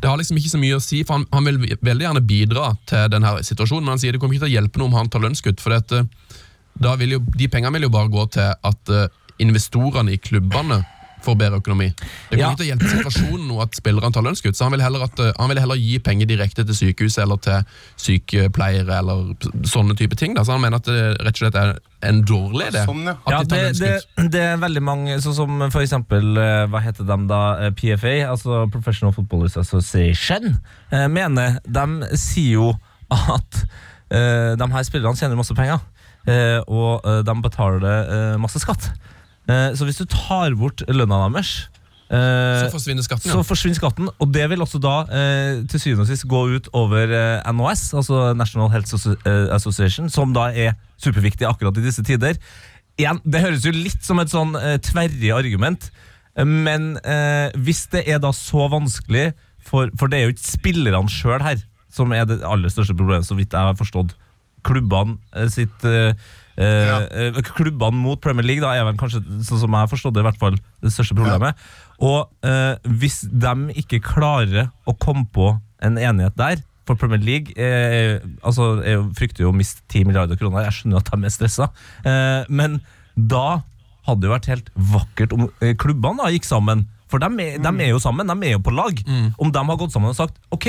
det 0.01 0.09
har 0.09 0.17
liksom 0.17 0.39
ikke 0.41 0.53
så 0.55 0.61
mye 0.61 0.79
å 0.79 0.81
si, 0.81 1.03
for 1.05 1.19
han, 1.19 1.27
han 1.33 1.45
vil 1.45 1.77
veldig 1.77 2.07
gjerne 2.07 2.23
bidra 2.25 2.71
til 2.89 3.11
denne 3.13 3.35
situasjonen, 3.45 3.85
men 3.85 3.95
han 3.95 4.01
sier 4.01 4.15
det 4.15 4.23
kommer 4.23 4.37
ikke 4.37 4.47
til 4.47 4.53
å 4.53 4.57
hjelpe 4.57 4.81
noe 4.81 4.89
om 4.89 4.97
han 4.97 5.11
tar 5.13 5.21
lønnskutt, 5.25 5.61
for 5.61 5.77
at, 5.77 5.93
eh, 5.93 6.39
da 6.81 6.95
vil 6.97 7.17
jo, 7.17 7.21
de 7.37 7.51
pengene 7.51 7.75
vil 7.77 7.85
jo 7.85 7.93
bare 7.93 8.13
gå 8.13 8.25
til 8.33 8.49
at 8.71 8.95
eh, 8.95 9.07
investorene 9.45 10.15
i 10.15 10.21
klubbene 10.21 10.81
får 11.21 11.35
bedre 11.37 11.59
økonomi. 11.61 11.87
Det 11.93 12.37
kommer 12.37 12.39
Ja. 12.41 12.49
ikke 12.51 12.57
til 12.61 12.65
å 12.65 12.69
hjelpe 12.71 12.89
situasjonen 12.95 13.47
nå 13.47 13.61
at 13.61 13.75
spillerne 13.77 14.11
tar 14.13 14.23
lønnskutt, 14.25 14.55
så 14.57 14.63
han 14.65 14.71
vil, 14.73 14.81
heller 14.81 15.03
at, 15.05 15.19
eh, 15.19 15.31
han 15.39 15.49
vil 15.49 15.59
heller 15.61 15.75
gi 15.77 15.99
penger 15.99 16.25
direkte 16.29 16.65
til 16.65 16.75
sykehuset 16.75 17.23
eller 17.23 17.37
til 17.37 17.63
sykepleiere 18.01 18.97
eller 19.01 19.33
sånne 19.67 19.95
type 19.99 20.15
ting. 20.19 20.33
Da. 20.37 20.43
Så 20.43 20.55
han 20.55 20.61
mener 20.63 20.81
at 20.81 20.87
det 20.89 20.99
rett 21.21 21.35
og 21.35 21.41
slett 21.43 21.55
er 21.61 21.75
en 22.07 22.23
dårlig 22.25 22.71
idé. 22.71 22.83
Sånn, 22.87 23.03
ja. 23.05 23.15
At 23.25 23.31
Ja, 23.31 23.39
de 23.43 23.49
tar 23.51 23.57
det, 23.57 23.79
det, 23.79 24.31
det 24.33 24.41
er 24.41 24.57
veldig 24.61 24.81
mange, 24.83 25.19
sånn 25.21 25.35
som 25.37 25.59
for 25.71 25.81
eksempel 25.83 26.31
eh, 26.41 26.65
Hva 26.71 26.81
heter 26.81 27.05
de 27.05 27.17
da? 27.29 27.41
Eh, 27.67 27.71
PFA, 27.77 28.15
altså 28.31 28.63
Professional 28.73 29.13
Footballers 29.13 29.57
Association, 29.61 30.55
mener 31.11 31.59
De 31.67 31.85
sier 32.17 32.55
jo 32.57 32.71
at 33.11 33.63
eh, 34.11 34.55
de 34.57 34.67
her 34.73 34.83
spillerne 34.87 35.15
tjener 35.19 35.37
masse 35.39 35.55
penger, 35.55 35.79
eh, 36.27 36.59
og 36.67 37.03
de 37.25 37.35
betaler 37.43 38.37
masse 38.41 38.59
skatt. 38.63 38.89
Eh, 39.51 39.69
så 39.77 39.87
hvis 39.87 39.99
du 40.01 40.07
tar 40.09 40.53
bort 40.59 40.83
lønna 40.91 41.19
deres 41.25 41.51
eh, 42.11 42.59
Så 42.61 42.71
forsvinner 42.75 43.05
skatten, 43.05 43.31
så 43.33 43.43
forsvinner 43.47 43.79
skatten, 43.79 44.09
og 44.11 44.33
det 44.35 44.45
vil 44.51 44.63
også 44.63 44.81
da 44.83 44.95
eh, 45.07 45.61
til 45.71 45.83
syvende 45.83 46.05
og 46.05 46.11
sist 46.11 46.27
gå 46.29 46.43
ut 46.55 46.69
over 46.77 47.15
NOS, 47.49 47.87
altså 47.97 48.31
National 48.37 48.71
Health 48.73 48.93
Association, 49.57 50.11
som 50.13 50.35
da 50.37 50.49
er 50.51 50.77
superviktig 51.01 51.49
akkurat 51.49 51.77
i 51.81 51.85
disse 51.85 52.05
tider. 52.05 52.37
Igjen, 52.99 53.21
det 53.25 53.41
høres 53.41 53.65
jo 53.65 53.73
litt 53.73 54.03
som 54.05 54.19
et 54.21 54.31
sånn 54.31 54.53
tverrig 54.85 55.31
argument, 55.33 55.87
men 56.37 56.93
hvis 57.57 57.85
det 57.91 58.03
er 58.11 58.19
da 58.21 58.29
så 58.35 58.67
vanskelig, 58.71 59.31
for, 59.65 59.89
for 59.97 60.11
det 60.11 60.19
er 60.19 60.27
jo 60.27 60.35
ikke 60.35 60.45
spillerne 60.45 61.11
sjøl 61.11 61.41
her 61.43 61.63
som 61.91 62.13
er 62.15 62.27
det 62.27 62.39
aller 62.47 62.71
største 62.71 62.95
problemet, 62.95 63.27
så 63.27 63.35
vidt 63.37 63.55
jeg 63.55 63.71
har 63.71 63.79
forstått. 63.79 64.13
Klubbene 64.67 65.47
sitt 65.49 65.81
Ja. 66.61 66.97
eh, 67.09 67.39
Klubbene 67.55 67.97
mot 67.97 68.21
Premier 68.21 68.45
League 68.45 68.61
da 68.63 68.73
er 68.77 68.85
vel 68.87 68.97
kanskje, 68.99 69.21
sånn 69.47 69.61
som 69.63 69.71
jeg 69.73 69.85
har 69.85 69.89
forstått 69.91 70.13
det, 70.17 70.21
i 70.23 70.27
hvert 70.29 70.39
fall 70.41 70.57
det 70.83 70.91
største 70.93 71.15
problemet. 71.17 71.57
Og 72.01 72.29
eh, 72.47 72.75
hvis 73.01 73.21
de 73.29 73.53
ikke 73.81 74.01
klarer 74.05 74.69
å 74.89 74.95
komme 74.97 75.25
på 75.33 75.53
en 75.81 75.97
enighet 75.97 76.35
der 76.37 76.61
For 76.85 76.97
Premier 76.97 77.21
League 77.21 77.53
eh, 77.57 78.19
altså, 78.45 78.81
Jeg 78.85 79.01
frykter 79.17 79.43
jo 79.45 79.51
å 79.51 79.55
miste 79.55 79.81
10 79.89 80.05
milliarder 80.09 80.37
kroner. 80.37 80.65
Jeg 80.67 80.79
skjønner 80.79 81.01
at 81.01 81.11
de 81.13 81.25
er 81.29 81.33
stressa. 81.33 81.67
Eh, 82.05 82.43
men 82.49 82.79
da 83.15 83.61
hadde 84.07 84.21
det 84.25 84.31
vært 84.31 84.49
helt 84.49 84.71
vakkert 84.75 85.33
om 85.37 85.47
eh, 85.61 85.75
klubbene 85.77 86.23
da 86.23 86.31
gikk 86.33 86.45
sammen. 86.49 86.87
For 87.11 87.21
de 87.21 87.27
er, 87.43 87.57
de 87.61 87.71
er 87.85 87.91
jo 87.91 87.99
sammen, 88.01 88.29
de 88.29 88.47
er 88.49 88.55
jo 88.55 88.63
på 88.65 88.73
lag. 88.73 88.97
Om 89.37 89.51
de 89.53 89.63
har 89.69 89.77
gått 89.81 89.93
sammen 89.93 90.09
og 90.13 90.17
sagt 90.17 90.37
OK, 90.55 90.67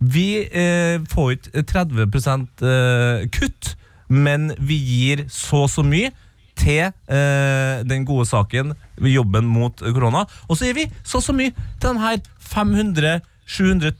vi 0.00 0.26
eh, 0.48 0.96
får 1.12 1.32
ikke 1.36 1.64
30 1.70 2.04
eh, 2.04 3.26
kutt, 3.36 3.74
men 4.14 4.52
vi 4.62 4.76
gir 4.78 5.24
så 5.32 5.64
så 5.70 5.82
mye 5.86 6.12
til 6.54 6.84
eh, 7.10 7.82
den 7.82 8.04
gode 8.06 8.28
saken, 8.30 8.74
jobben 9.02 9.48
mot 9.50 9.80
korona. 9.82 10.22
Og 10.48 10.56
så 10.60 10.68
gir 10.68 10.76
vi 10.78 10.84
så 11.02 11.18
så 11.24 11.34
mye 11.34 11.50
til 11.80 11.88
den 11.90 11.98
her 12.02 12.20
500 12.54 13.20
700 13.44 13.90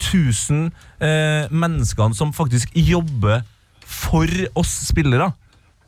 000 0.48 0.70
eh, 1.04 1.50
menneskene 1.52 2.14
som 2.16 2.30
faktisk 2.32 2.70
jobber 2.78 3.42
for 3.84 4.30
oss 4.56 4.70
spillere. 4.88 5.32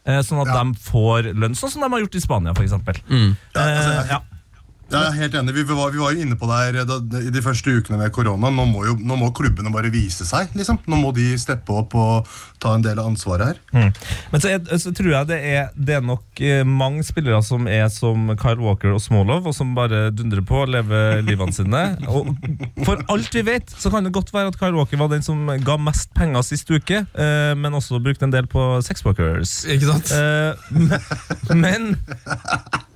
Eh, 0.07 0.21
sånn 0.23 0.43
at 0.43 0.51
Ja. 0.53 0.63
de 0.63 0.75
får 0.91 1.31
lønn, 1.35 1.55
sånn 1.57 1.71
som 1.73 1.83
de 1.87 1.89
har 1.95 2.03
gjort 2.05 2.19
i 2.19 2.21
Spania, 2.21 2.53
f.eks. 2.53 2.75
Ja, 2.77 3.63
altså, 3.63 4.19
Eh, 4.19 4.21
ja. 4.91 5.01
Jeg 5.01 5.07
er 5.09 5.17
helt 5.21 5.35
enig. 5.41 5.55
Vi 5.57 5.65
var, 5.69 5.91
vi 5.95 5.99
var 5.99 6.13
jo 6.15 6.23
inne 6.23 6.37
på 6.39 6.47
det 6.51 6.59
her 6.63 7.23
i 7.27 7.31
de 7.35 7.43
første 7.43 7.73
ukene 7.81 7.99
med 7.99 8.13
korona. 8.15 8.51
Nå 8.55 8.65
må, 8.71 8.85
jo, 8.87 8.95
nå 9.01 9.17
må 9.19 9.33
klubbene 9.35 9.73
bare 9.75 9.91
vise 9.91 10.27
seg. 10.29 10.53
liksom. 10.55 10.79
Nå 10.87 10.99
må 11.01 11.13
de 11.17 11.33
steppe 11.39 11.75
opp 11.75 11.95
og 11.99 12.29
ta 12.63 12.75
en 12.77 12.85
del 12.85 12.99
av 13.03 13.09
ansvaret 13.11 13.51
her. 13.73 13.91
Men 14.33 14.41
så, 14.43 14.53
er, 14.55 14.63
så 14.81 14.93
tror 14.97 15.11
jeg 15.13 15.29
det 15.33 15.39
er, 15.51 15.69
det 15.77 15.97
er 15.99 16.05
nok 16.07 16.41
eh, 16.45 16.63
mange 16.67 17.03
spillere 17.07 17.43
som 17.47 17.67
er 17.71 17.89
som 17.93 18.31
Kyle 18.41 18.63
Walker 18.63 18.95
og 18.95 19.03
Smolov, 19.03 19.47
og 19.51 19.55
som 19.57 19.75
bare 19.77 20.07
dundrer 20.15 20.45
på 20.47 20.63
og 20.65 20.71
lever 20.75 21.21
livene 21.27 21.53
sine. 21.57 21.83
Og 22.17 22.31
for 22.87 23.01
alt 23.13 23.35
vi 23.35 23.43
vet, 23.47 23.71
så 23.77 23.91
kan 23.93 24.07
det 24.07 24.13
godt 24.15 24.31
være 24.35 24.53
at 24.53 24.57
Kyle 24.61 24.77
Walker 24.79 25.01
var 25.01 25.11
den 25.13 25.25
som 25.27 25.43
ga 25.67 25.77
mest 25.83 26.13
penger 26.17 26.45
sist 26.47 26.71
uke, 26.73 27.03
eh, 27.11 27.53
men 27.59 27.75
også 27.77 27.99
brukte 28.03 28.25
en 28.29 28.33
del 28.35 28.47
på 28.51 28.63
sexwalkers. 28.87 29.59
Ikke 29.75 29.91
sant? 29.91 30.13
Eh, 30.15 30.55
men- 30.71 31.57
men 31.57 31.89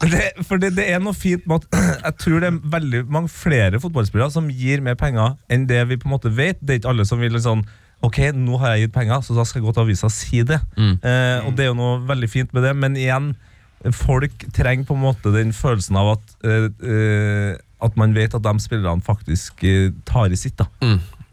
det, 0.01 0.31
For 0.49 0.57
det, 0.61 0.73
det 0.79 0.87
er 0.95 1.01
noe 1.03 1.15
fint 1.17 1.45
med 1.51 1.65
at 1.65 1.80
jeg 2.07 2.17
tror 2.23 2.41
det 2.43 2.51
er 2.51 2.59
veldig 2.73 3.05
mange 3.13 3.31
flere 3.33 3.81
fotballspillere 3.83 4.33
som 4.35 4.51
gir 4.51 4.83
mer 4.85 4.99
penger 5.01 5.37
enn 5.53 5.69
det 5.71 5.83
vi 5.91 5.99
på 6.01 6.09
en 6.09 6.15
måte 6.17 6.33
vet. 6.35 6.61
Det 6.61 6.75
er 6.75 6.83
ikke 6.83 6.93
alle 6.95 7.07
som 7.09 7.23
vil 7.23 7.39
sånn 7.41 7.67
Ok, 8.01 8.17
nå 8.33 8.57
har 8.63 8.73
jeg 8.73 8.87
gitt 8.87 8.95
penger, 8.95 9.21
så 9.21 9.35
da 9.37 9.43
skal 9.45 9.61
jeg 9.61 9.67
gå 9.67 9.73
til 9.77 9.83
avisa 9.83 10.09
og 10.09 10.13
si 10.15 10.39
det. 10.49 10.57
Eh, 11.05 11.45
og 11.45 11.53
det 11.53 11.67
er 11.67 11.69
jo 11.69 11.77
noe 11.77 11.99
veldig 12.09 12.31
fint 12.33 12.55
med 12.57 12.65
det, 12.65 12.71
men 12.73 12.95
igjen, 12.97 13.35
folk 13.93 14.47
trenger 14.57 14.87
på 14.89 14.97
en 14.97 15.03
måte 15.03 15.33
den 15.35 15.53
følelsen 15.53 15.99
av 16.01 16.15
at 16.15 16.33
eh, 16.45 16.71
eh, 16.81 17.59
At 17.81 17.97
man 17.97 18.13
vet 18.13 18.35
at 18.37 18.45
de 18.45 18.53
spillerne 18.61 19.05
faktisk 19.05 19.65
eh, 19.65 19.93
tar 20.09 20.33
i 20.33 20.37
sitt. 20.37 20.57
da 20.57 20.67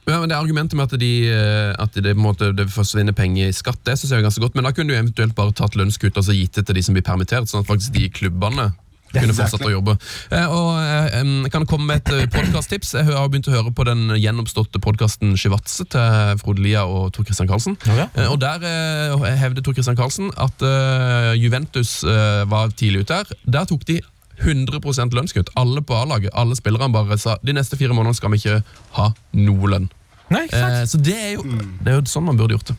Ja, 0.08 0.20
men 0.20 0.30
det 0.30 0.38
Argumentet 0.38 0.78
med 0.80 0.88
at, 0.88 1.00
de, 1.00 1.28
eh, 1.28 1.74
at 1.80 1.96
det, 1.96 2.16
måte, 2.16 2.54
det 2.56 2.70
forsvinner 2.72 3.16
penger 3.16 3.48
i 3.48 3.56
skatt, 3.56 3.80
det 3.84 3.98
synes 4.00 4.12
jeg 4.12 4.20
er 4.20 4.28
ganske 4.28 4.44
godt. 4.44 4.56
Men 4.56 4.64
da 4.64 4.72
kunne 4.72 4.92
du 4.92 4.96
eventuelt 4.96 5.36
bare 5.36 5.56
tatt 5.56 5.76
lønnskutt 5.76 6.20
og 6.20 6.24
så 6.24 6.36
gitt 6.36 6.56
det 6.56 6.66
til 6.68 6.76
de 6.76 6.84
som 6.84 6.96
blir 6.96 7.04
permittert, 7.04 7.48
sånn 7.48 7.64
at 7.64 7.72
faktisk 7.72 7.96
de 7.96 8.08
klubbene 8.12 8.70
kunne 9.14 9.36
fortsatt 9.38 9.66
å 9.68 9.72
jobbe. 9.72 9.96
Eh, 10.34 10.48
og 10.52 10.72
eh, 10.82 11.18
Jeg 11.48 11.54
kan 11.54 11.68
komme 11.70 11.88
med 11.92 12.12
et 12.12 12.32
podkasttips. 12.34 12.94
Jeg 13.00 13.08
har 13.10 13.30
begynt 13.32 13.50
å 13.52 13.56
høre 13.56 13.74
på 13.76 13.86
den 13.88 14.12
gjennomståtte 14.18 14.82
podkasten 14.84 15.36
Shivatse 15.40 15.88
til 15.94 16.36
Frode 16.42 16.64
Lia 16.66 16.84
og 16.88 17.14
Tor 17.16 17.28
Christian 17.28 17.50
Karlsen. 17.50 17.78
Ja. 17.88 18.10
Eh, 18.14 18.28
og 18.32 18.40
Der 18.44 18.64
eh, 18.68 19.28
hevder 19.42 19.66
Tor 19.66 19.78
Christian 19.78 19.98
Karlsen 20.00 20.32
at 20.36 20.64
eh, 20.66 21.34
Juventus 21.40 22.00
eh, 22.04 22.44
var 22.50 22.74
tidlig 22.76 23.06
ute 23.06 23.22
her. 23.22 23.36
Der 23.48 23.70
tok 23.70 23.86
de 23.90 24.02
100 24.38 25.16
lønnskutt. 25.16 25.50
Alle 25.58 25.82
på 25.82 25.96
A-laget, 25.98 26.30
alle 26.34 26.56
spillerne 26.56 26.94
bare 26.94 27.18
sa 27.18 27.38
de 27.42 27.56
neste 27.58 27.78
fire 27.78 27.96
månedene 27.96 28.18
skal 28.18 28.34
vi 28.34 28.42
ikke 28.42 28.60
ha 29.00 29.12
noe 29.34 29.72
lønn. 29.74 29.90
Nei? 30.34 30.46
Eh, 30.52 30.84
så 30.86 31.00
det 31.00 31.16
er, 31.16 31.32
jo, 31.38 31.46
det 31.82 31.94
er 31.94 32.00
jo 32.00 32.06
sånn 32.12 32.28
man 32.28 32.38
burde 32.40 32.58
gjort 32.58 32.74
det. 32.74 32.78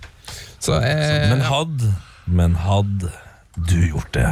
Så, 0.60 0.76
eh, 0.82 1.28
Men 1.32 1.44
hadde 1.46 1.94
Men 2.26 2.56
hadde 2.60 3.10
du 3.56 3.78
gjort 3.88 4.12
det? 4.14 4.26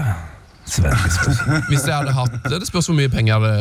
Hvis 1.70 1.87
jeg 1.87 1.94
hadde 1.94 2.16
hatt 2.16 2.40
det, 2.48 2.59
det 2.62 2.68
spørs 2.68 2.90
hvor 2.90 2.98
mye 2.98 3.12
penger 3.12 3.35
jeg 3.35 3.40
hadde 3.40 3.55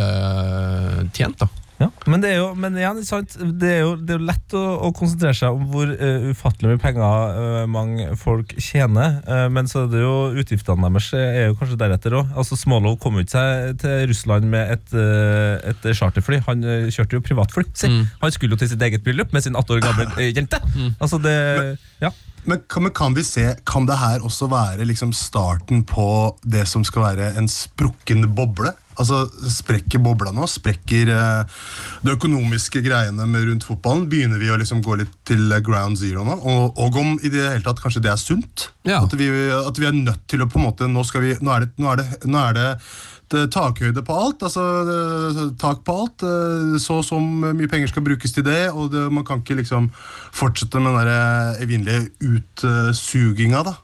eh, 1.03 1.05
tjent, 1.15 1.39
da. 1.41 1.51
Ja. 1.75 1.89
Men 2.07 2.21
det 2.23 2.29
er 2.31 2.37
jo, 2.39 2.51
men 2.55 2.77
igjen, 2.79 2.99
ikke 3.01 3.09
sant? 3.09 3.33
Det 3.59 3.67
er 3.67 3.81
jo, 3.83 3.95
det 3.99 4.13
er 4.15 4.19
jo 4.21 4.27
lett 4.29 4.53
å, 4.55 4.61
å 4.87 4.91
konsentrere 4.95 5.35
seg 5.35 5.57
om 5.57 5.65
hvor 5.73 5.89
uh, 5.91 6.27
ufattelig 6.31 6.71
mye 6.71 6.79
penger 6.79 7.33
uh, 7.35 7.63
mange 7.67 8.07
folk 8.19 8.53
tjener. 8.63 9.17
Uh, 9.27 9.47
men 9.51 9.67
så 9.67 9.83
er 9.83 9.89
det 9.91 10.03
jo 10.05 10.13
utgiftene 10.39 10.87
deres 10.87 11.09
er 11.19 11.49
jo 11.49 11.57
kanskje 11.59 11.79
deretter 11.81 12.15
òg. 12.21 12.31
Altså, 12.39 12.55
Smålov 12.59 12.95
kom 13.03 13.19
jo 13.19 13.25
ikke 13.25 13.35
seg 13.35 13.81
til 13.83 14.05
Russland 14.11 14.47
med 14.53 14.71
et, 14.77 14.95
et 15.73 15.89
charterfly. 15.99 16.39
Han 16.47 16.63
kjørte 16.93 17.19
jo 17.19 17.25
privatfly. 17.25 17.65
Mm. 17.91 18.05
Han 18.23 18.35
skulle 18.35 18.55
jo 18.55 18.63
til 18.63 18.71
sitt 18.71 18.87
eget 18.87 19.03
bryllup 19.03 19.35
med 19.35 19.43
sin 19.43 19.59
18 19.59 19.75
år 19.75 19.83
gamle 19.83 20.29
jente. 20.31 20.61
Altså 21.03 21.19
det, 21.19 21.35
ja. 21.99 22.13
Men, 22.45 22.61
kan- 22.69 22.91
kan 22.93 23.13
vi 23.17 23.23
se, 23.25 23.55
kan 23.65 23.85
det 23.89 23.97
her 23.97 24.23
også 24.25 24.47
være 24.51 24.85
liksom 24.85 25.13
starten 25.17 25.83
på 25.89 26.07
det 26.45 26.67
som 26.69 26.83
skal 26.85 27.07
være 27.09 27.31
en 27.39 27.47
sprukken 27.51 28.27
boble? 28.37 28.73
Altså, 28.95 29.25
Sprekker 29.51 29.99
bobla 29.99 30.31
nå? 30.31 30.45
Sprekker 30.47 31.09
eh, 31.11 31.55
de 32.05 32.13
økonomiske 32.13 32.79
greiene 32.85 33.25
med 33.27 33.43
rundt 33.49 33.65
fotballen? 33.67 34.05
Begynner 34.07 34.39
vi 34.39 34.47
å 34.53 34.55
liksom 34.61 34.79
gå 34.85 34.95
litt 35.01 35.11
til 35.27 35.51
ground 35.65 35.99
zero 35.99 36.23
nå? 36.23 36.37
Og, 36.47 36.79
og 36.79 36.95
om 37.01 37.09
i 37.19 37.27
det 37.33 37.43
hele 37.43 37.65
tatt 37.65 37.81
kanskje 37.83 38.05
det 38.05 38.13
er 38.13 38.21
sunt? 38.21 38.69
Ja. 38.87 39.01
At, 39.03 39.17
vi, 39.19 39.27
at 39.51 39.81
vi 39.81 39.89
er 39.89 39.97
nødt 39.97 40.23
til 40.31 40.45
å 40.45 40.47
på 40.47 40.61
en 40.61 40.67
måte 40.69 40.87
Nå, 40.87 41.03
skal 41.09 41.25
vi, 41.25 41.33
nå, 41.43 41.51
er, 41.57 41.65
det, 41.65 41.75
nå, 41.83 41.91
er, 41.91 42.03
det, 42.05 42.21
nå 42.31 42.39
er 42.45 42.55
det 42.55 42.69
takhøyde 43.29 44.03
på 44.05 44.13
alt, 44.13 44.43
altså 44.43 45.51
tak 45.61 45.81
på 45.87 45.95
alt. 46.03 46.23
eh, 46.23 46.77
Så 46.79 46.99
og 46.99 47.05
så 47.05 47.19
mye 47.19 47.67
penger 47.71 47.87
skal 47.87 48.03
brukes 48.03 48.31
til 48.35 48.43
det, 48.45 48.69
og 48.71 48.91
det, 48.91 49.11
man 49.11 49.25
kan 49.25 49.39
ikke 49.41 49.55
liksom 49.61 49.89
fortsette 50.35 50.79
med 50.79 50.91
den 50.93 51.07
der 51.07 51.11
eh, 51.55 51.63
evinnelige 51.63 52.11
utsuginga 52.21 53.63
da, 53.65 53.75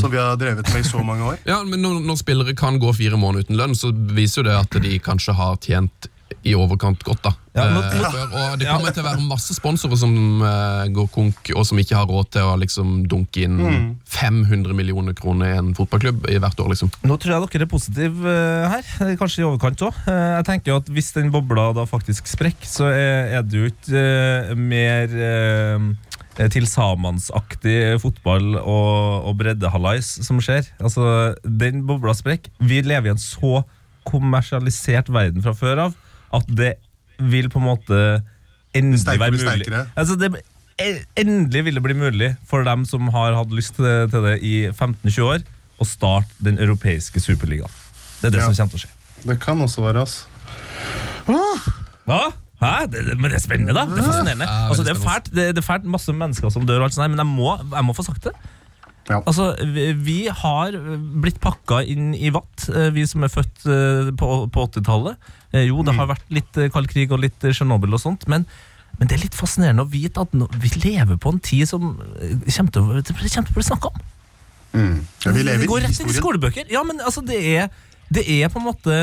som 0.00 0.10
vi 0.12 0.18
har 0.20 0.36
drevet 0.36 0.68
med 0.72 0.80
i 0.84 0.88
så 0.88 1.02
mange 1.04 1.24
år. 1.24 1.38
Ja, 1.48 1.62
men 1.64 1.80
når, 1.82 2.00
når 2.04 2.16
spillere 2.20 2.54
kan 2.54 2.78
gå 2.82 2.92
fire 2.92 3.16
måneder 3.16 3.46
uten 3.48 3.56
lønn, 3.56 3.74
så 3.74 3.92
viser 3.94 4.42
jo 4.42 4.48
det 4.50 4.56
at 4.58 4.82
de 4.84 4.98
kanskje 5.00 5.32
har 5.38 5.56
tjent 5.64 6.10
i 6.42 6.54
overkant 6.56 7.02
godt. 7.04 7.22
da. 7.24 7.32
Ja, 7.52 7.64
men, 7.66 7.82
Eh, 7.90 8.00
ja. 8.00 8.50
og 8.52 8.58
Det 8.60 8.66
kommer 8.68 8.94
til 8.94 9.02
å 9.02 9.06
være 9.08 9.24
masse 9.26 9.54
sponsorer 9.56 9.98
som 9.98 10.12
eh, 10.46 10.90
går 10.94 11.08
konk, 11.12 11.50
og 11.56 11.64
som 11.66 11.80
ikke 11.82 11.98
har 11.98 12.06
råd 12.06 12.30
til 12.36 12.46
å 12.46 12.56
liksom 12.60 12.92
dunke 13.10 13.44
inn 13.46 13.96
500 14.06 14.76
millioner 14.76 15.16
kroner 15.18 15.50
i 15.50 15.58
en 15.58 15.72
fotballklubb 15.74 16.28
i 16.30 16.38
hvert 16.40 16.62
år. 16.62 16.70
liksom. 16.74 16.92
Nå 17.02 17.18
tror 17.20 17.34
jeg 17.34 17.50
dere 17.54 17.66
er 17.66 17.70
positive 17.70 18.22
uh, 18.22 18.68
her, 18.70 18.92
eh, 19.06 19.16
kanskje 19.18 19.42
i 19.42 19.48
overkant 19.48 19.82
òg. 19.88 19.98
Jeg 20.06 20.46
tenker 20.48 20.78
at 20.78 20.92
hvis 20.94 21.10
den 21.16 21.32
bobla 21.34 21.70
da 21.76 21.86
faktisk 21.90 22.30
sprekker, 22.30 22.68
så 22.70 22.90
er, 22.92 23.34
er 23.40 23.42
det 23.46 23.58
jo 23.58 23.70
ikke 23.72 24.04
uh, 24.04 24.54
mer 24.54 25.16
eh, 26.38 26.48
tilsamansaktig 26.54 27.98
fotball 28.00 28.54
og, 28.60 29.26
og 29.28 29.34
breddehallais 29.42 30.06
som 30.24 30.38
skjer. 30.42 30.70
Altså, 30.78 31.34
Den 31.44 31.82
bobla 31.88 32.14
sprekker. 32.16 32.52
Vi 32.62 32.80
lever 32.86 33.10
i 33.10 33.14
en 33.16 33.20
så 33.20 33.64
kommersialisert 34.08 35.10
verden 35.12 35.42
fra 35.44 35.52
før 35.56 35.84
av 35.88 35.98
at 36.32 36.46
det 36.56 36.74
vil 37.20 37.48
på 37.52 37.58
en 37.60 37.66
måte 37.66 38.00
endelig 38.76 39.02
sterkere 39.02 39.26
være 39.26 39.36
mulig. 39.36 39.66
sterkere. 39.66 39.82
Altså, 39.98 40.16
det, 40.20 40.30
e- 40.80 41.04
endelig 41.20 41.64
vil 41.66 41.74
det 41.80 41.82
bli 41.84 41.96
mulig 41.98 42.30
for 42.48 42.64
dem 42.64 42.84
som 42.88 43.08
har 43.14 43.34
hatt 43.36 43.50
lyst 43.56 43.74
til 43.76 43.84
det, 43.84 43.96
til 44.14 44.22
det 44.28 44.36
i 44.46 44.54
15-20 44.70 45.20
år, 45.26 45.44
å 45.80 45.86
starte 45.88 46.44
den 46.44 46.58
europeiske 46.60 47.20
superligaen. 47.24 47.72
Det 48.20 48.28
er 48.30 48.36
det 48.36 48.40
Ja. 48.44 48.50
som 48.52 48.56
kommer 48.66 48.76
til 48.76 48.80
å 48.80 48.84
skje. 48.86 48.94
Det 49.26 49.38
kan 49.40 49.60
også 49.64 49.82
være, 49.84 50.02
oss. 50.06 50.26
Hva? 51.26 52.20
Hæ? 52.60 52.72
Det, 52.92 53.00
det, 53.06 53.14
men 53.16 53.30
det 53.32 53.38
er 53.38 53.42
spennende, 53.44 53.72
da. 53.76 53.86
Det 53.88 54.02
er 54.02 54.08
fascinerende. 54.10 54.44
Ja, 54.48 54.68
altså, 54.68 54.84
det, 54.84 54.92
er 54.92 55.00
fælt, 55.00 55.28
det, 55.32 55.44
det 55.56 55.62
er 55.62 55.66
fælt 55.66 55.86
masse 55.88 56.12
mennesker 56.12 56.52
som 56.52 56.66
dør, 56.68 56.82
og 56.82 56.88
alt 56.90 56.96
sånt, 56.96 57.12
men 57.14 57.22
jeg 57.22 57.28
må, 57.30 57.54
jeg 57.72 57.86
må 57.88 57.94
få 57.96 58.04
sagt 58.04 58.26
det. 58.28 58.34
Ja. 59.10 59.18
Altså, 59.26 59.50
vi, 59.74 60.20
har 60.30 60.76
blitt 61.22 61.40
pakka 61.42 61.80
inn 61.82 62.12
i 62.14 62.30
vatt, 62.34 62.68
eh, 62.70 62.92
vi 62.94 63.02
som 63.10 63.24
er 63.26 63.32
født 63.32 63.64
eh, 63.66 64.10
på, 64.14 64.28
på 64.54 64.66
80-tallet. 64.68 65.30
Eh, 65.50 65.66
Jo, 65.66 65.82
det 65.86 65.96
har 65.98 66.12
vært 66.12 66.30
litt 66.30 66.60
kald 66.70 66.90
krig 66.92 67.10
og 67.10 67.24
litt 67.24 67.42
Tsjernobyl 67.42 67.96
og 67.98 68.02
sånt, 68.02 68.28
men, 68.30 68.46
men 69.00 69.10
det 69.10 69.16
er 69.16 69.24
litt 69.24 69.38
fascinerende 69.38 69.82
å 69.82 69.90
vite 69.90 70.22
at 70.22 70.36
vi 70.62 70.70
lever 70.84 71.18
på 71.18 71.34
en 71.34 71.42
tid 71.42 71.66
som 71.70 71.96
kommer 71.98 72.70
til 72.70 72.86
å, 72.86 73.00
det 73.00 73.16
kommer 73.16 73.50
til 73.50 73.56
å 73.56 73.58
bli 73.58 73.66
snakka 73.66 73.90
om. 73.90 74.00
Mm. 74.70 74.98
Ja, 75.24 75.32
vi 75.34 75.42
lever 75.42 75.64
det 75.64 75.70
går 75.72 75.82
rett 75.88 75.98
inn 75.98 76.12
i 76.12 76.18
skolebøker. 76.20 76.70
Ja, 76.70 76.84
men 76.86 77.02
altså, 77.02 77.24
det 77.26 77.40
er, 77.56 77.70
det 78.14 78.22
er 78.30 78.52
på 78.52 78.62
en 78.62 78.68
måte 78.68 79.00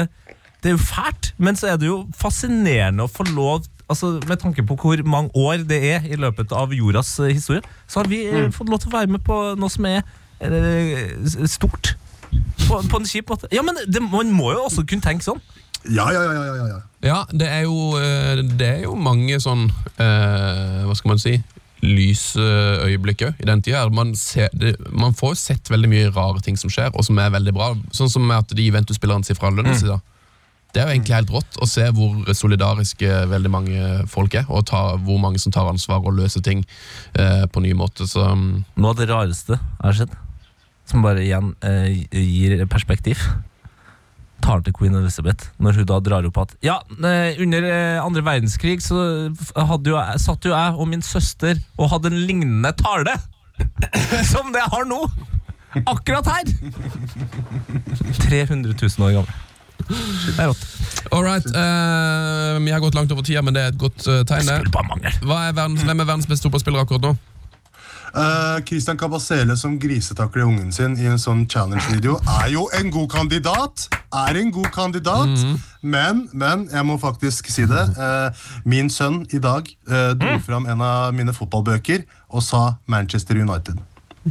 Det 0.63 0.71
er 0.71 0.77
jo 0.77 0.81
fælt, 0.81 1.33
men 1.37 1.59
så 1.59 1.73
er 1.73 1.81
det 1.81 1.89
jo 1.89 1.99
fascinerende 2.17 3.05
å 3.05 3.11
få 3.11 3.27
lov 3.35 3.67
Altså, 3.87 4.19
Med 4.27 4.37
tanke 4.37 4.65
på 4.67 4.75
hvor 4.75 5.03
mange 5.07 5.31
år 5.35 5.63
det 5.67 5.79
er 5.93 6.07
i 6.07 6.15
løpet 6.19 6.51
av 6.51 6.73
jordas 6.75 7.19
eh, 7.19 7.33
historie, 7.33 7.61
så 7.87 8.01
har 8.01 8.09
vi 8.11 8.25
mm. 8.27 8.51
fått 8.55 8.69
lov 8.69 8.81
til 8.83 8.91
å 8.91 8.97
være 8.97 9.11
med 9.15 9.23
på 9.23 9.37
noe 9.55 9.71
som 9.71 9.87
er 9.87 10.01
eh, 10.43 11.47
stort. 11.47 11.95
På, 12.67 12.81
på 12.83 12.99
en 12.99 13.07
kjip 13.07 13.29
måte. 13.31 13.47
Ja, 13.55 13.63
men 13.63 13.79
det, 13.87 14.01
man 14.03 14.33
må 14.35 14.51
jo 14.51 14.65
også 14.67 14.83
kunne 14.83 15.05
tenke 15.05 15.23
sånn. 15.23 15.39
Ja, 15.87 16.09
ja, 16.11 16.23
ja, 16.25 16.33
ja, 16.33 16.55
ja, 16.55 16.67
ja. 16.67 16.79
Ja, 17.05 17.19
det 17.31 17.47
er 17.47 17.63
jo, 17.63 17.93
eh, 18.01 18.41
det 18.59 18.67
er 18.67 18.81
jo 18.87 18.95
mange 18.99 19.37
sånn 19.39 19.67
eh, 20.01 20.81
Hva 20.87 20.95
skal 20.97 21.13
man 21.13 21.21
si? 21.21 21.37
lyse 21.85 22.41
øyeblikk 22.87 23.21
òg, 23.27 23.35
i 23.37 23.45
den 23.45 23.61
tida. 23.61 23.83
Man, 23.93 24.15
ser, 24.17 24.49
det, 24.57 24.75
man 24.89 25.13
får 25.13 25.35
jo 25.35 25.39
sett 25.39 25.69
veldig 25.69 25.89
mye 25.91 26.07
rare 26.09 26.41
ting 26.41 26.57
som 26.57 26.71
skjer, 26.73 26.89
og 26.97 27.05
som 27.05 27.19
er 27.21 27.29
veldig 27.35 27.53
bra. 27.53 27.67
Sånn 27.93 28.09
som 28.09 28.25
at 28.33 28.49
de 28.49 28.65
Juventus-spillerne 28.65 29.27
sier 29.27 29.37
fra 29.37 29.51
lønnen 29.53 29.77
sin. 29.77 29.91
da. 29.93 29.99
Det 30.73 30.81
er 30.81 30.89
jo 30.89 30.93
egentlig 30.93 31.15
helt 31.15 31.33
rått 31.33 31.57
å 31.63 31.67
se 31.69 31.85
hvor 31.95 32.27
solidariske 32.35 33.09
veldig 33.31 33.51
mange 33.51 33.89
folk 34.11 34.35
er, 34.37 34.47
og 34.51 34.65
ta, 34.69 34.81
hvor 35.01 35.19
mange 35.21 35.39
som 35.41 35.53
tar 35.55 35.69
ansvar 35.69 36.03
og 36.03 36.17
løser 36.19 36.43
ting 36.45 36.63
eh, 37.17 37.45
på 37.49 37.63
ny 37.63 37.73
måte. 37.77 38.07
Så 38.09 38.25
mm, 38.27 38.49
Noe 38.77 38.93
av 38.93 38.99
det 38.99 39.07
rareste 39.09 39.57
har 39.57 39.97
sett, 39.97 40.13
som 40.87 41.05
bare 41.05 41.23
igjen 41.23 41.53
eh, 41.65 42.03
gir 42.11 42.65
perspektiv 42.71 43.23
Tar 44.43 44.61
til 44.61 44.75
Queen 44.77 44.93
Elizabeth 44.95 45.49
når 45.57 45.79
hun 45.79 45.87
da 45.89 45.97
drar 46.03 46.27
opp 46.29 46.37
at 46.43 46.53
Ja, 46.63 46.77
eh, 46.93 47.39
under 47.41 47.65
eh, 47.65 47.97
andre 48.03 48.21
verdenskrig 48.23 48.77
så 48.85 48.99
hadde 49.57 49.91
jo 49.91 50.03
satt 50.21 50.45
jo 50.45 50.53
jeg 50.53 50.77
og 50.77 50.91
min 50.91 51.03
søster 51.03 51.57
og 51.79 51.89
hadde 51.95 52.13
en 52.13 52.21
lignende 52.29 52.71
tale 52.77 53.17
som 54.31 54.53
det 54.53 54.61
jeg 54.61 54.73
har 54.75 54.87
nå! 54.87 55.01
Akkurat 55.89 56.29
her! 56.29 56.53
300 58.29 58.77
000 58.77 59.07
år 59.07 59.17
gammel. 59.17 59.35
Det 59.87 60.35
er 60.39 60.47
rått. 60.51 60.65
all 61.11 61.23
right. 61.23 61.45
Uh, 61.47 62.57
vi 62.65 62.71
har 62.73 62.79
gått 62.83 62.95
langt 62.97 63.11
over 63.13 63.23
tida, 63.23 63.41
men 63.45 63.55
det 63.55 63.61
er 63.63 63.73
et 63.73 63.79
godt 63.79 64.03
uh, 64.09 64.21
tegn. 64.27 64.49
Hva 65.23 65.41
er 65.47 65.55
verdens, 65.55 65.83
hvem 65.87 66.03
er 66.03 66.07
verdens 66.09 66.27
beste 66.27 66.47
fotballspiller 66.47 66.83
akkurat 66.83 67.05
nå? 67.07 67.13
Uh, 68.17 68.57
Christian 68.65 68.97
Cabasele 68.97 69.53
som 69.59 69.75
grisetakler 69.79 70.47
ungen 70.47 70.71
sin 70.73 70.95
i 70.97 71.05
en 71.05 71.19
sånn 71.21 71.43
challenge-video, 71.51 72.15
er 72.39 72.49
jo 72.55 72.65
en 72.79 72.89
god 72.91 73.09
kandidat! 73.13 73.87
Er 74.15 74.39
en 74.39 74.51
god 74.55 74.69
kandidat, 74.73 75.33
men, 75.83 76.23
men 76.33 76.63
jeg 76.71 76.85
må 76.87 76.95
faktisk 77.01 77.49
si 77.51 77.65
det. 77.69 77.83
Uh, 77.99 78.31
min 78.65 78.89
sønn 78.89 79.25
i 79.35 79.39
dag 79.43 79.67
dro 80.17 80.37
fram 80.45 80.65
en 80.71 80.81
av 80.81 81.11
mine 81.15 81.35
fotballbøker 81.35 82.05
og 82.31 82.41
sa 82.47 82.77
Manchester 82.87 83.37
United. 83.43 83.77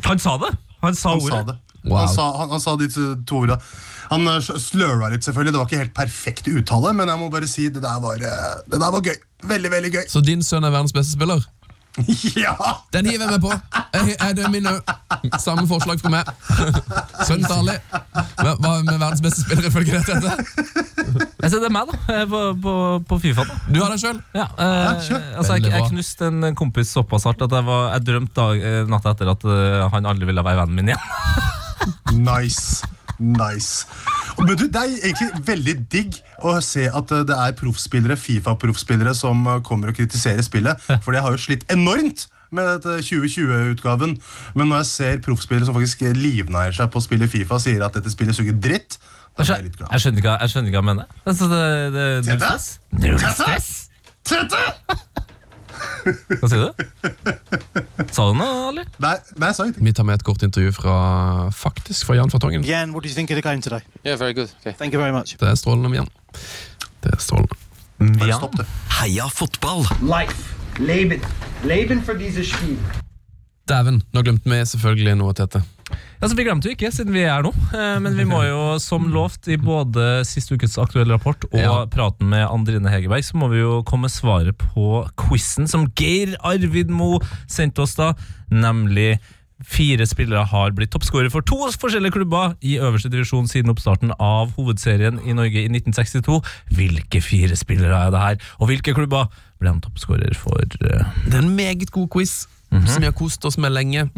Han 0.08 0.18
sa 0.18 0.36
det! 0.40 0.54
Han 0.82 0.96
sa 0.96 1.12
Han 1.14 1.20
ordet. 1.22 1.36
sa 1.36 1.42
det. 1.52 1.56
Wow. 1.86 2.00
Han, 2.02 2.08
sa, 2.14 2.30
han, 2.40 2.50
han 2.50 2.60
sa 2.62 2.76
de 2.80 2.88
to 3.26 3.42
orda. 3.44 3.58
Han 4.10 4.26
sløra 4.42 5.10
litt, 5.10 5.24
selvfølgelig. 5.26 5.52
Det 5.54 5.60
var 5.60 5.66
ikke 5.70 5.82
helt 5.84 5.94
perfekt 5.96 6.48
uttale, 6.52 6.92
men 6.94 7.10
jeg 7.10 7.18
må 7.22 7.30
bare 7.32 7.48
si 7.50 7.68
det 7.70 7.82
der 7.82 8.00
var, 8.02 8.22
eh, 8.22 8.56
det 8.70 8.78
der 8.82 8.94
var 8.94 9.02
gøy. 9.06 9.16
Veldig, 9.46 9.70
veldig 9.76 9.92
gøy. 9.98 10.04
Så 10.10 10.22
din 10.24 10.42
sønn 10.46 10.64
er 10.66 10.74
verdens 10.74 10.94
beste 10.94 11.14
spiller? 11.18 11.42
ja! 12.36 12.52
Den 12.92 13.06
hiver 13.08 13.24
jeg 13.24 13.38
meg 13.38 13.40
på. 13.40 13.50
Jeg, 13.96 14.16
jeg, 14.20 14.34
det 14.36 14.42
er 14.44 14.50
min 14.52 14.66
òg. 14.68 14.90
Samme 15.40 15.64
forslag 15.70 16.00
fra 16.02 16.10
meg. 16.12 16.28
Sønnen 17.26 17.46
til 17.48 17.56
Ali. 17.56 17.76
Hva 18.36 18.74
med 18.84 18.98
verdens 19.00 19.22
beste 19.24 19.46
spiller 19.46 19.70
ifølge 19.70 20.02
dette? 20.04 20.34
Jeg 21.40 21.50
ser 21.54 21.62
det 21.62 21.70
er 21.70 21.72
meg, 21.72 21.88
da. 21.88 21.98
eh, 22.12 22.24
På, 22.28 22.40
på, 22.62 22.74
på 23.08 23.18
Fifa. 23.22 23.46
da 23.48 23.56
Du 23.72 23.80
har 23.80 23.94
deg 23.94 24.02
sjøl? 24.02 24.20
Ja, 24.36 24.44
eh, 24.60 24.88
altså 25.40 25.56
jeg, 25.56 25.70
jeg 25.72 25.88
knuste 25.88 26.28
en 26.28 26.50
kompis 26.58 26.92
såpass 26.92 27.24
hardt 27.30 27.46
at 27.48 27.54
jeg, 27.56 27.64
var, 27.68 27.88
jeg 27.96 28.06
drømte 28.10 28.36
dag, 28.42 28.64
eh, 28.70 28.82
natta 28.92 29.16
etter 29.16 29.32
at 29.32 29.46
eh, 29.56 29.84
han 29.96 30.10
aldri 30.12 30.28
ville 30.28 30.44
være 30.44 30.66
vennen 30.66 30.76
min 30.82 30.92
igjen. 30.92 31.54
Nice. 32.12 32.86
Nice. 33.18 33.86
Men 34.38 34.52
du, 34.52 34.66
Det 34.68 34.76
er 34.76 34.94
egentlig 35.08 35.46
veldig 35.46 35.74
digg 35.92 36.18
å 36.44 36.58
se 36.64 36.86
at 36.90 37.12
uh, 37.12 37.22
det 37.26 37.36
er 37.36 37.56
proffspillere, 37.56 38.16
Fifa-proffspillere 38.20 39.14
som 39.16 39.46
uh, 39.48 39.60
kommer 39.64 39.92
og 39.92 39.98
kritiserer 39.98 40.44
spillet. 40.44 40.80
For 41.04 41.16
det 41.16 41.24
har 41.24 41.32
jo 41.32 41.40
slitt 41.40 41.64
enormt 41.72 42.26
med 42.54 42.68
dette 42.76 43.00
2020-utgaven. 43.08 44.16
Men 44.54 44.70
når 44.70 44.84
jeg 44.84 44.90
ser 44.92 45.22
proffspillere 45.24 45.68
som 45.68 45.76
faktisk 45.76 46.04
livnærer 46.16 46.76
seg 46.76 46.92
på 46.92 47.00
å 47.00 47.06
spille 47.06 47.28
Fifa, 47.30 47.58
sier 47.62 47.84
at 47.86 47.96
dette 47.96 48.12
spillet 48.12 48.36
suger 48.36 48.56
dritt, 48.56 49.00
da 49.36 49.44
blir 49.44 49.52
jeg 49.52 49.66
litt 49.66 49.76
glad. 49.76 49.90
Jeg 49.92 50.04
skjønner 50.04 50.22
ikke, 50.22 50.80
hva 50.80 50.80
han 50.80 50.90
mener. 50.92 51.18
Altså, 51.26 51.48
det, 51.50 51.64
det, 51.96 52.06
null 53.02 53.18
Tete? 53.20 53.34
stress. 53.36 53.70
Tete! 54.26 55.22
Hva 56.40 56.48
sier 56.50 56.62
du? 56.62 56.70
Sa 58.14 58.26
du 58.30 58.36
noe, 58.38 58.68
Ali? 58.70 58.84
Nei, 59.02 59.14
nei, 59.36 59.48
jeg 59.50 59.56
sa 59.58 59.64
ingenting. 59.66 59.84
Vi 59.88 59.92
tar 59.98 60.06
med 60.08 60.20
et 60.20 60.24
kort 60.26 60.42
intervju 60.46 60.72
fra 60.76 60.96
faktisk 61.54 62.06
fra 62.08 62.16
Jan 62.18 62.30
Fartongen. 62.32 62.64
Jan, 62.66 62.92
what 62.94 63.02
do 63.04 63.10
you 63.10 63.14
think 63.14 63.30
of 63.30 63.36
the 63.38 63.42
game 63.44 63.60
today? 63.62 63.80
Yeah, 64.04 64.18
very 64.18 64.34
good. 64.36 64.50
Okay. 64.60 64.74
Thank 64.78 64.94
you 64.94 65.00
very 65.02 65.12
much. 65.14 65.36
Det 65.40 65.48
er 65.48 65.54
strålende 65.58 65.88
med 65.92 65.98
Jan. 66.02 66.08
Det 67.04 67.12
er 67.14 67.22
strålende. 67.22 67.58
Bare 67.98 68.28
Ja. 68.28 68.36
stopp 68.38 68.56
det. 68.60 68.66
Heia 69.00 69.26
fotball! 69.32 69.86
Life. 70.02 70.54
Leben. 70.78 71.20
Leben 71.64 72.02
for. 72.04 72.12
Dæven, 73.68 74.02
nå 74.12 74.22
glemte 74.22 74.50
vi 74.50 74.60
selvfølgelig 74.64 75.16
noe, 75.18 75.32
Tete. 75.34 75.62
Altså, 76.22 76.36
Vi 76.36 76.44
glemte 76.46 76.68
jo 76.70 76.74
ikke, 76.76 76.90
siden 76.94 77.12
vi 77.12 77.22
er 77.28 77.42
nå. 77.44 77.50
Eh, 77.76 77.98
Men 78.00 78.16
vi 78.16 78.24
må 78.24 78.40
jo, 78.46 78.78
som 78.82 79.04
lovt 79.12 79.48
i 79.52 79.56
både 79.60 80.24
sist 80.24 80.50
ukes 80.52 80.78
aktuelle 80.80 81.12
rapport 81.16 81.44
og 81.52 81.58
Ja. 81.60 81.86
praten 81.86 82.28
med 82.28 82.46
Andrine 82.48 82.88
Hegerberg, 82.88 83.22
så 83.24 83.36
må 83.36 83.50
vi 83.52 83.58
jo 83.60 83.82
komme 83.82 84.08
svaret 84.08 84.56
på 84.56 85.06
quizen 85.16 85.68
som 85.68 85.86
Geir 85.98 86.36
Arvid 86.42 86.88
Mo 86.88 87.18
sendte 87.46 87.80
oss 87.84 87.94
da, 87.94 88.12
nemlig 88.50 89.18
Fire 89.64 90.04
spillere 90.04 90.42
har 90.44 90.70
blitt 90.76 90.90
toppskårere 90.92 91.30
for 91.32 91.40
to 91.40 91.56
forskjellige 91.80 92.12
klubber 92.12 92.56
i 92.60 92.74
øverste 92.76 93.08
divisjon 93.08 93.46
siden 93.48 93.70
oppstarten 93.72 94.12
av 94.20 94.50
hovedserien 94.52 95.16
i 95.24 95.32
Norge 95.32 95.62
i 95.64 95.68
1962. 95.72 96.42
Hvilke 96.76 97.22
fire 97.24 97.56
spillere 97.56 97.96
er 98.06 98.10
det 98.12 98.20
her, 98.20 98.36
og 98.60 98.68
hvilke 98.68 98.92
klubber 98.92 99.30
ble 99.58 99.70
han 99.72 99.80
toppskårer 99.80 100.36
for? 100.36 100.60
eh, 100.60 101.04
Det 101.24 101.34
er 101.34 101.38
en 101.40 101.56
meget 101.56 101.90
god 101.90 102.08
quiz 102.12 102.46
som 102.84 103.00
vi 103.00 103.06
har 103.08 103.16
kost 103.16 103.42
oss 103.48 103.56
med 103.56 103.72
lenge. 103.72 104.10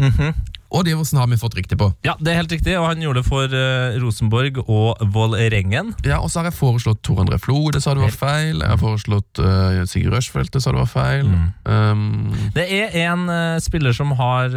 Og 0.69 0.85
Diversen 0.85 1.17
har 1.17 1.29
vi 1.31 1.39
fått 1.41 1.55
riktig 1.57 1.79
på. 1.81 1.87
Ja, 2.05 2.13
det 2.21 2.33
er 2.33 2.43
helt 2.43 2.53
riktig, 2.53 2.75
og 2.77 2.85
han 2.91 3.01
gjorde 3.01 3.23
det 3.23 3.29
for 3.29 3.53
uh, 3.57 3.95
Rosenborg 4.03 4.59
og 4.67 5.01
Vålerengen. 5.15 5.95
Ja, 6.05 6.19
Og 6.21 6.29
så 6.29 6.43
har 6.43 6.51
jeg 6.51 6.59
foreslått 6.59 7.01
Tor 7.07 7.23
André 7.23 7.39
Flo, 7.41 7.71
det 7.73 7.81
sa 7.85 7.95
du 7.97 8.03
var 8.03 8.13
feil. 8.13 8.61
Jeg 8.61 8.69
har 8.75 8.81
foreslått 8.83 9.41
uh, 9.41 9.81
Sigurd 9.89 10.19
Rushfeldt, 10.19 10.53
det 10.53 10.61
sa 10.61 10.75
du 10.75 10.81
var 10.83 10.91
feil. 10.93 11.31
Um, 11.65 12.35
Det 12.57 12.67
er 12.69 12.93
en 13.07 13.25
uh, 13.33 13.57
spiller 13.65 13.97
som 13.97 14.13
har 14.19 14.53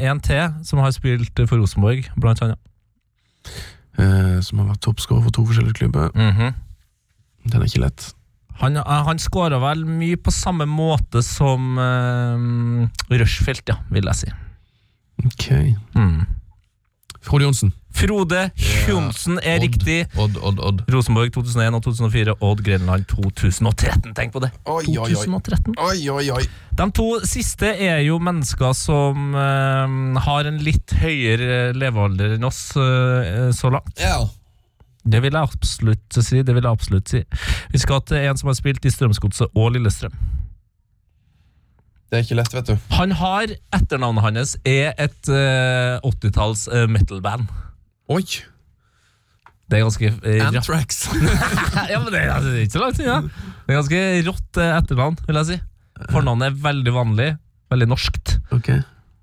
En 0.00 0.20
til, 0.24 0.48
som 0.64 0.80
har 0.80 0.94
spilt 0.96 1.42
for 1.44 1.60
Rosenborg, 1.60 2.08
blant 2.16 2.40
annet. 2.42 2.58
som 4.42 4.58
har 4.62 4.70
vært 4.72 4.80
toppskårer 4.86 5.26
for 5.26 5.34
to 5.36 5.44
forskjellige 5.50 5.76
klubber. 5.82 6.08
Den 6.16 7.58
er 7.60 7.66
ikke 7.68 7.82
lett. 7.84 8.08
Han, 8.62 8.76
han 8.76 9.18
skåra 9.20 9.58
vel 9.60 9.84
mye 9.88 10.16
på 10.16 10.32
samme 10.32 10.64
måte 10.70 11.22
som 11.26 11.76
uh, 11.76 12.88
Rushfeldt, 13.12 13.68
ja, 13.68 13.76
vil 13.92 14.08
jeg 14.12 14.20
si. 14.22 14.32
Ok 15.26 15.48
Mm. 15.94 16.24
Frode 17.22 17.44
Johnsen. 17.44 17.70
Frode 17.94 18.50
Johnsen 18.88 19.38
er 19.38 19.60
Odd. 19.60 19.62
riktig. 19.62 20.06
Odd, 20.18 20.38
Odd, 20.42 20.58
Odd. 20.58 20.80
Rosenborg 20.90 21.30
2001 21.32 21.76
og 21.76 21.82
2004, 21.84 22.34
Odd 22.42 22.62
Grenland 22.66 23.04
2013. 23.06 24.14
Tenk 24.16 24.32
på 24.34 24.42
det! 24.42 24.50
Oi, 24.66 24.82
oi, 24.90 25.12
oi. 25.12 25.14
2013. 25.14 25.76
Oi, 25.78 26.08
oi, 26.10 26.24
oi. 26.34 26.42
De 26.80 26.86
to 26.98 27.08
siste 27.28 27.70
er 27.78 28.00
jo 28.02 28.18
mennesker 28.18 28.74
som 28.74 29.36
uh, 29.38 30.18
har 30.26 30.50
en 30.50 30.58
litt 30.66 30.96
høyere 30.98 31.70
levealder 31.78 32.34
enn 32.40 32.48
oss 32.48 32.72
uh, 32.74 33.52
så 33.54 33.70
langt. 33.70 33.94
Ja. 34.02 34.18
Det 35.04 35.22
vil 35.22 35.34
jeg 35.34 35.42
absolutt 35.54 36.18
si. 36.18 36.42
det 36.42 36.54
vil 36.54 36.62
jeg 36.62 36.72
absolutt 36.72 37.10
si. 37.10 37.22
Vi 37.70 37.78
skal 37.82 38.02
til 38.06 38.18
en 38.18 38.38
som 38.38 38.50
har 38.50 38.58
spilt 38.58 38.82
i 38.86 38.90
Strømsgodset 38.90 39.54
og 39.54 39.76
Lillestrøm. 39.76 40.14
Det 42.12 42.18
er 42.18 42.24
ikke 42.26 42.36
lett, 42.36 42.52
vet 42.52 42.68
du. 42.68 42.74
Han 42.92 43.14
har, 43.16 43.52
Etternavnet 43.72 44.20
hans 44.26 44.50
er 44.68 44.90
et 45.00 45.30
uh, 45.32 45.96
80-talls 46.04 46.66
uh, 46.68 46.82
metal-band. 46.92 47.46
Oi! 48.12 48.20
Det 49.72 49.78
er 49.78 49.86
ganske 49.86 50.10
uh, 50.12 50.42
Antrax. 50.50 50.98
ja, 51.88 51.96
men 52.02 52.10
det, 52.12 52.20
er- 52.20 52.44
det 52.44 52.50
er 52.52 52.58
ikke 52.66 52.76
så 52.76 52.82
langt 52.82 53.00
unna. 53.00 53.16
Det 53.64 53.72
er 53.72 53.78
ganske 53.78 54.02
rått 54.28 54.60
uh, 54.60 54.66
etternavn, 54.82 55.16
vil 55.24 55.40
jeg 55.40 55.48
si. 55.54 55.56
Fornavnet 56.12 56.50
er 56.50 56.58
veldig 56.66 56.92
vanlig, 56.98 57.30
veldig 57.72 57.88
norskt. 57.94 58.36
ok. 58.52 58.68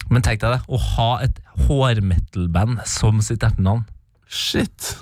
Men 0.10 0.24
tenk 0.26 0.42
deg 0.42 0.56
det, 0.56 0.62
å 0.74 0.80
ha 0.96 1.10
et 1.22 1.38
hårmetal-band 1.68 2.80
som 2.90 3.20
sitt 3.22 3.44
etternavn. 3.46 3.84
Shit. 4.26 4.96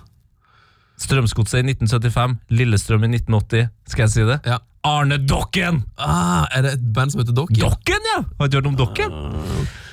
Strømsgodset 1.00 1.62
i 1.62 1.70
1975, 1.72 2.36
Lillestrøm 2.52 3.06
i 3.08 3.14
1980. 3.16 3.70
Skal 3.88 4.04
jeg 4.10 4.14
si 4.18 4.26
det? 4.28 4.42
Ja. 4.50 4.58
Arne 4.88 5.18
Dokken! 5.28 5.82
Ah, 6.00 6.46
er 6.56 6.64
det 6.66 6.72
et 6.78 6.86
band 6.96 7.12
som 7.14 7.22
heter 7.22 7.36
Dokken? 7.36 7.60
Dokken, 7.60 8.08
ja! 8.14 8.22
Har 8.40 8.48
ikke 8.50 8.62
hørt 8.62 8.70
om 8.72 8.78
Dokken? 8.80 9.16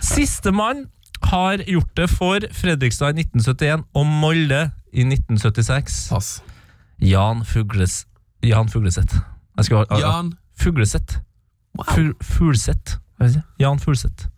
Sistemann 0.05 0.85
har 1.25 1.63
gjort 1.67 1.91
det 1.99 2.09
for 2.13 2.45
Fredrikstad 2.55 3.15
i 3.17 3.25
1971 3.25 3.85
og 3.97 4.07
Molde 4.07 4.63
i 4.93 5.03
1976. 5.07 6.09
Pass. 6.13 6.35
Jan 7.03 7.43
Fugles... 7.49 8.05
Jan 8.45 8.69
Fugleseth. 8.69 9.17
Jeg 9.57 9.65
skal, 9.71 9.87
ha- 9.91 9.99
Jan. 10.03 10.35
Fugleseth. 10.61 11.17
Wow. 11.79 12.13
Jan 13.59 13.81
Fuglseth. 13.81 14.29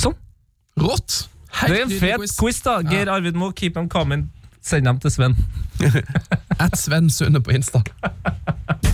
Sånn. 0.00 0.16
Rått. 0.80 1.28
Det 1.68 1.76
er 1.76 1.84
en 1.84 1.92
fet 1.92 2.24
quiz, 2.40 2.62
da. 2.64 2.78
Geir 2.88 3.10
Arvid 3.12 3.36
Moe, 3.38 3.52
keep 3.54 3.76
them 3.76 3.88
coming. 3.92 4.24
Send 4.64 4.88
dem 4.88 4.98
til 5.04 5.12
Sven. 5.12 5.36
At 6.64 6.78
Sven 6.80 7.10
Sunde 7.12 7.44
på 7.44 7.52
Insta. 7.54 7.82